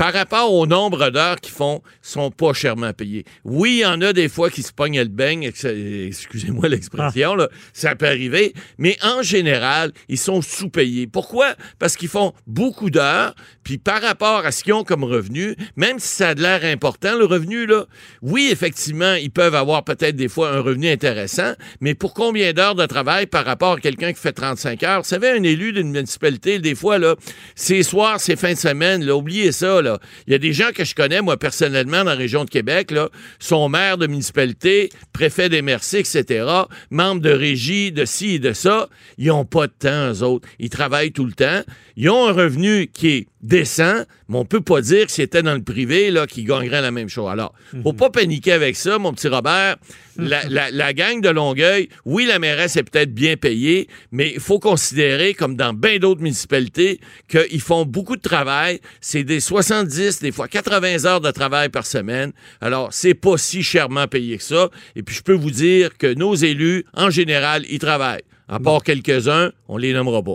[0.00, 3.26] par rapport au nombre d'heures qu'ils font, sont pas chèrement payés.
[3.44, 7.34] Oui, il y en a des fois qui se pognent le beigne, ex- excusez-moi l'expression,
[7.34, 11.06] là, ça peut arriver, mais en général, ils sont sous-payés.
[11.06, 11.54] Pourquoi?
[11.78, 15.98] Parce qu'ils font beaucoup d'heures, puis par rapport à ce qu'ils ont comme revenu, même
[15.98, 17.84] si ça a de l'air important, le revenu, là,
[18.22, 22.74] oui, effectivement, ils peuvent avoir peut-être des fois un revenu intéressant, mais pour combien d'heures
[22.74, 25.02] de travail par rapport à quelqu'un qui fait 35 heures?
[25.02, 27.16] Vous savez, un élu d'une municipalité, des fois, là,
[27.54, 29.89] ces soirs, ces fins de semaine, là, oubliez ça, là.
[30.26, 32.90] Il y a des gens que je connais, moi, personnellement, dans la région de Québec,
[32.90, 36.46] là, sont maires de municipalité, préfet des merci, etc.,
[36.90, 38.88] membres de régie, de ci et de ça.
[39.18, 40.48] Ils n'ont pas de temps, eux autres.
[40.58, 41.62] Ils travaillent tout le temps.
[41.96, 45.54] Ils ont un revenu qui est décent, mais on peut pas dire que c'était dans
[45.54, 47.30] le privé, là, qu'ils gagneraient la même chose.
[47.30, 49.76] Alors, faut pas paniquer avec ça, mon petit Robert.
[50.18, 54.40] La, la- la gang de Longueuil, oui, la mairesse est peut-être bien payée, mais il
[54.40, 58.80] faut considérer, comme dans bien d'autres municipalités, qu'ils font beaucoup de travail.
[59.00, 62.32] C'est des 70, des fois 80 heures de travail par semaine.
[62.60, 64.68] Alors, c'est pas si chèrement payé que ça.
[64.96, 68.22] Et puis, je peux vous dire que nos élus, en général, ils travaillent.
[68.48, 70.34] À part quelques-uns, on les nommera pas.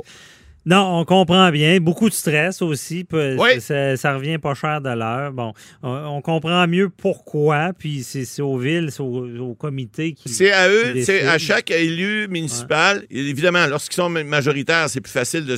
[0.66, 1.80] Non, on comprend bien.
[1.80, 3.04] Beaucoup de stress aussi.
[3.04, 3.62] Peu- Oui.
[3.62, 5.32] Ça, ça revient pas cher de l'heure.
[5.32, 5.54] Bon,
[5.84, 7.72] on, on comprend mieux pourquoi.
[7.78, 10.30] Puis c'est aux villes, c'est au, au comité qui.
[10.30, 13.04] C'est à eux, c'est à chaque élu municipal.
[13.12, 15.58] Évidemment, lorsqu'ils sont ma- majoritaires, c'est plus facile de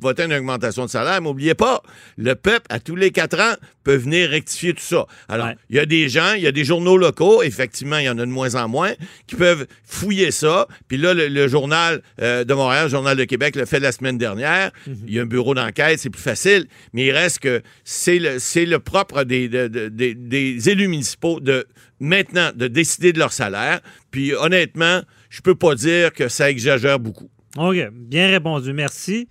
[0.00, 1.20] voter une augmentation de salaire.
[1.20, 1.82] Mais n'oubliez pas,
[2.16, 3.54] le peuple, à tous les quatre ans,
[3.88, 5.06] peut venir rectifier tout ça.
[5.30, 5.56] Alors, Ouais.
[5.70, 8.18] il y a des gens, il y a des journaux locaux, effectivement, il y en
[8.18, 8.92] a de moins en moins,
[9.26, 10.68] qui peuvent fouiller ça.
[10.88, 13.92] Puis là, le, le journal euh, de Montréal, le journal de Québec, le fait la
[13.92, 14.72] semaine dernière.
[15.06, 18.36] Il y a un bureau d'enquête, c'est plus facile, mais il reste que c'est le,
[18.66, 21.66] le propre des, de- de- des- des élus municipaux de
[21.98, 23.80] maintenant de décider de leur salaire.
[24.10, 27.30] Puis honnêtement, je peux pas dire que ça exagère beaucoup.
[27.56, 29.28] OK, bien répondu, merci.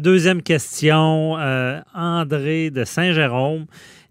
[0.00, 3.64] Deuxième question, euh, André de Saint-Jérôme.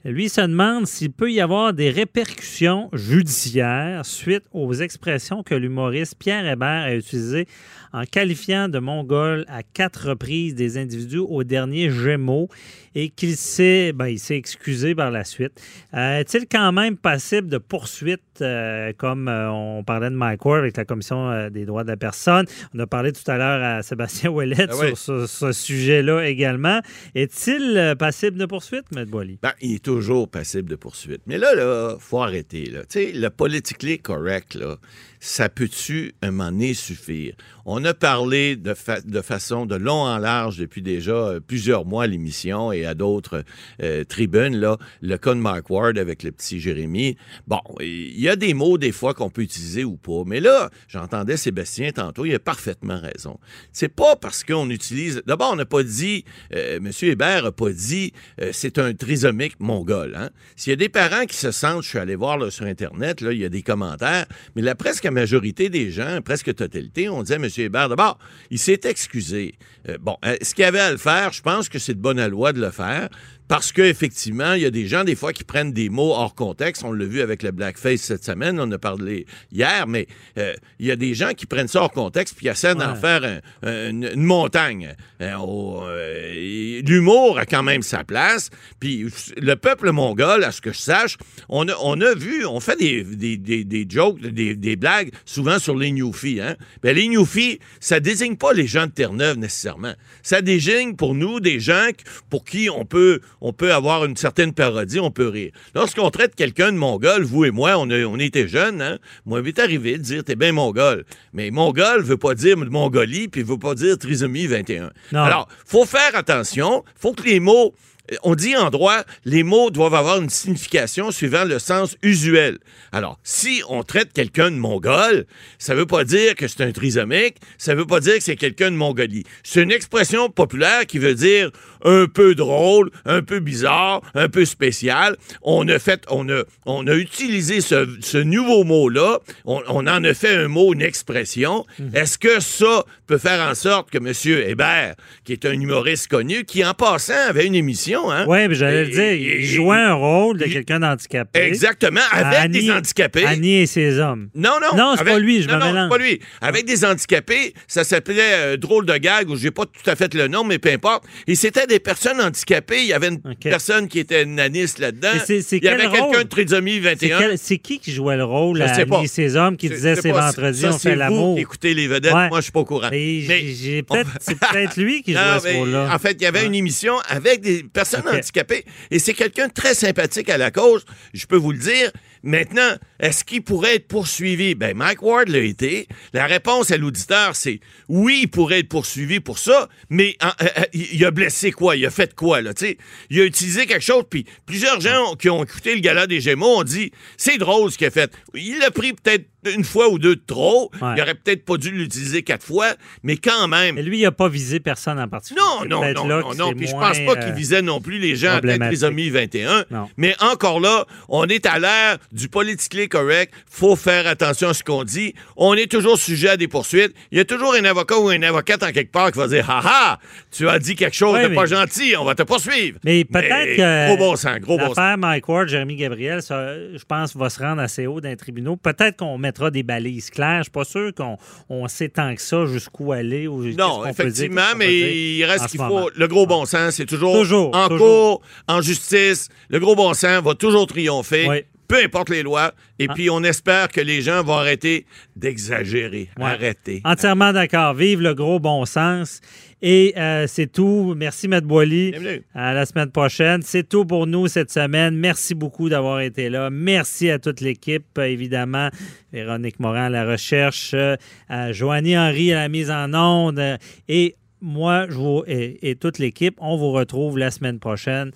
[0.06, 6.16] Lui se demande s'il peut y avoir des répercussions judiciaires suite aux expressions que l'humoriste
[6.20, 7.48] Pierre Hébert a utilisées
[7.94, 12.50] en qualifiant de Mongol à quatre reprises des individus au dernier Gémeaux
[12.96, 15.54] et qu'il s'est ben, s'est excusé par la suite.
[15.94, 20.60] Euh, Est-il quand même passible de poursuite, euh, comme euh, on parlait de Mike Ward
[20.60, 22.46] avec la Commission euh, des droits de la personne?
[22.76, 24.88] On a parlé tout à l'heure à Sébastien Ouellet Ah ouais.
[24.96, 26.82] sur ce, ce sujet-là également.
[27.16, 29.06] Est-il passible de poursuite, M.
[29.06, 29.40] Boily?
[29.42, 31.22] Ben, il est toujours passible de poursuite.
[31.26, 32.66] Mais là, là, faut arrêter.
[32.66, 32.82] Là.
[32.82, 34.78] Tu sais, le politically correct, là,
[35.20, 37.36] ça peut-tu un moment donné suffire?
[37.66, 41.86] On a parlé de, fa- de façon de long en large depuis déjà euh, plusieurs
[41.86, 43.44] mois à l'émission et à d'autres
[43.82, 47.16] euh, tribunes, là, le cas de Mark Ward avec le petit Jérémy.
[47.48, 50.70] Bon, il y a des mots des fois qu'on peut utiliser ou pas, mais là,
[50.90, 53.40] j'entendais Sébastien tantôt, il a parfaitement raison.
[53.72, 55.22] C'est pas parce qu'on utilise...
[55.26, 56.92] D'abord, on n'a pas dit, euh, M.
[57.04, 59.56] Hébert n'a pas dit, euh, c'est un trisomique
[59.92, 60.30] Hein?
[60.56, 63.38] S'il y a des parents qui se sentent, je suis allé voir sur Internet, il
[63.38, 64.26] y a des commentaires,
[64.56, 67.48] mais la presque majorité des gens, presque totalité, on disait, M.
[67.58, 68.18] Hébert, d'abord,
[68.50, 69.56] il s'est excusé.
[69.90, 72.26] Euh, bon, euh, ce qu'il avait à le faire, je pense que c'est de bonne
[72.28, 73.10] loi de le faire.
[73.48, 76.84] Parce qu'effectivement, il y a des gens, des fois, qui prennent des mots hors contexte.
[76.84, 80.54] On l'a vu avec le blackface cette semaine, on en a parlé hier, mais euh,
[80.80, 83.40] il y a des gens qui prennent ça hors contexte puis essaient d'en faire un-
[83.68, 84.96] un- une, montagne.
[85.22, 88.50] Euh, euh, L'humour a quand même sa place.
[88.80, 89.06] Puis
[89.38, 91.18] le peuple mongol, à ce que je sache,
[91.50, 95.12] on a, on a vu, on fait des, des, des, des jokes, des, des blagues,
[95.26, 96.42] souvent sur les Newfies.
[96.42, 96.56] Hein?
[96.82, 99.94] Ben, les Newfies, ça désigne pas les gens de Terre-Neuve nécessairement.
[100.22, 101.88] Ça désigne pour nous des gens
[102.30, 105.52] pour qui on peut, on peut avoir une certaine parodie, on peut rire.
[105.76, 108.98] Lorsqu'on traite quelqu'un de mongol, vous et moi, on, a- on était jeunes, hein?
[109.26, 111.06] moi, il m'est arrivé de dire t'es bien mongol.
[111.34, 114.92] Mais mongol veut pas dire Mongolie, puis veut pas dire trisomie 21.
[115.12, 115.20] Non.
[115.22, 117.76] Alors, faut faire attention, faut que les mots
[118.24, 122.60] on dit en droit, les mots doivent avoir une signification suivant le sens usuel.
[122.92, 125.26] Alors, si on traite quelqu'un de mongol,
[125.58, 128.72] ça veut pas dire que c'est un trisomique, ça veut pas dire que c'est quelqu'un
[128.72, 129.24] de Mongolie.
[129.44, 131.52] C'est une expression populaire qui veut dire
[131.84, 135.18] un peu drôle, un peu bizarre, un peu spécial.
[135.42, 140.04] On a fait, on a, on a utilisé ce, ce nouveau mot-là, on, on en
[140.04, 141.66] a fait un mot, une expression.
[141.94, 144.14] Est-ce que ça peut faire en sorte que M.
[144.48, 148.26] Hébert, qui est un humoriste connu, qui en passant avait une émission, hein?
[148.28, 149.02] Oui, mais j'allais le dire.
[149.04, 151.40] et- Il jouait un rôle de quelqu'un d'handicapé.
[151.42, 153.26] Exactement, avec Annie- des handicapés.
[153.26, 154.30] Annie et ses hommes.
[154.36, 154.78] Non, non.
[154.78, 156.20] Non, c'est pas lui, je non, me non, pas lui.
[156.42, 160.14] Avec des handicapés, ça s'appelait euh, Drôle de gag, ou j'ai pas tout à fait
[160.14, 161.04] le nom, mais peu importe.
[161.28, 162.80] Et c'était des personnes handicapées.
[162.82, 165.10] Il y avait une personne qui était naniste là-dedans.
[165.30, 167.20] Il y avait quel quelqu'un de trisomie C'est 21.
[167.20, 168.96] quel- C'est qui qui jouait le rôle Je à pas.
[168.98, 171.38] Annie et ses hommes qui disait c'est vendredi, on fait l'amour?
[171.40, 172.14] écoutez les vedettes.
[172.14, 172.30] Ouais.
[172.30, 172.90] Moi, je suis pas au courant.
[172.92, 173.84] C'est
[174.40, 175.90] peut-être lui qui jouait ce rôle-là.
[175.94, 178.14] En fait, il y avait une émission avec des personnes OK.
[178.14, 181.92] handicapées et c'est quelqu'un de très sympathique à la cause, je peux vous le dire.
[182.26, 184.56] Maintenant, est-ce qu'il pourrait être poursuivi?
[184.56, 185.90] Ben, Mike Ward l'a été.
[186.14, 187.60] La réponse à l'auditeur, c'est
[187.90, 191.76] oui, il pourrait être poursuivi pour ça, mais en- euh, euh, il a blessé quoi?
[191.76, 192.54] Il a fait quoi, là?
[192.54, 192.78] Tu sais,
[193.10, 196.60] il a utilisé quelque chose, puis plusieurs gens qui ont écouté le gala des Gémeaux
[196.60, 198.12] ont dit c'est drôle ce qu'il a fait.
[198.34, 199.26] Il l'a pris peut-être
[199.56, 200.72] une fois ou deux de trop.
[200.82, 200.94] Ouais.
[200.98, 202.74] Il aurait peut-être pas dû l'utiliser quatre fois,
[203.04, 203.76] mais quand même.
[203.76, 205.42] Mais lui, il n'a pas visé personne en particulier.
[205.42, 208.16] Non, non, peut-être non, non, Puis je pense pas qu'il euh, visait non plus les
[208.16, 208.80] gens tête problématique.
[208.80, 209.66] trisomie 21.
[209.72, 209.90] Non.
[209.98, 213.34] Mais encore là, on est à l'ère du politically correct.
[213.50, 215.14] Faut faire attention à ce qu'on dit.
[215.38, 216.94] On est toujours sujet à des poursuites.
[217.12, 219.50] Il y a toujours un avocat ou une avocate en quelque part qui va dire
[219.50, 220.00] Ha ha,
[220.32, 222.80] tu as dit quelque chose Ouais, de mais- pas gentil, on va te poursuivre.
[222.84, 223.88] Mais peut-être que.
[223.88, 224.98] Gros bon sens, gros bon sens.
[224.98, 228.56] Mike Ward, Jérémy Gabriel, ça, je pense, va se rendre assez haut dans les tribunaux.
[228.56, 230.40] Peut-être qu'on mettra des balises claires.
[230.40, 231.18] Je suis pas sûr qu'on
[231.50, 233.28] on sait tant que ça jusqu'où aller.
[233.28, 234.72] Ou Non, qu'on peut dire, effectivement, mais
[235.18, 235.68] il reste qu'il faut.
[235.68, 235.88] moment.
[235.96, 238.20] Le gros bon sens, c'est toujours, Toujours, en toujours.
[238.20, 239.30] cours, en justice.
[239.50, 241.28] Le gros bon sens va toujours triompher.
[241.28, 241.38] Oui.
[241.68, 242.52] Peu importe les lois.
[242.78, 242.94] Et Ah.
[242.94, 246.10] puis, on espère que les gens vont arrêter d'exagérer.
[246.18, 246.26] Ouais.
[246.26, 246.82] Arrêter.
[246.84, 247.74] Entièrement d'accord.
[247.74, 249.22] Vive le gros bon sens.
[249.66, 250.94] Et euh, c'est tout.
[250.96, 251.92] Merci, Matt Boily.
[251.92, 252.22] Bienvenue.
[252.36, 253.42] À la semaine prochaine.
[253.44, 254.98] C'est tout pour nous cette semaine.
[254.98, 256.50] Merci beaucoup d'avoir été là.
[256.50, 258.68] Merci à toute l'équipe, évidemment.
[259.14, 260.98] Véronique Morin à la recherche, euh,
[261.30, 263.42] à Joanie Henry à la mise en onde.
[263.88, 268.12] Et moi, je vous, et, et toute l'équipe, on vous retrouve la semaine prochaine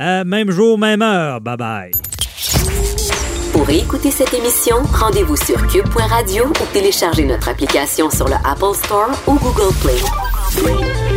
[0.00, 1.40] Euh, même jour, même heure.
[1.40, 1.92] Bye bye.
[3.52, 9.10] Pour écouter cette émission, rendez-vous sur cube.radio ou téléchargez notre application sur le Apple Store
[9.26, 10.39] ou Google Play.
[10.50, 11.09] Freak.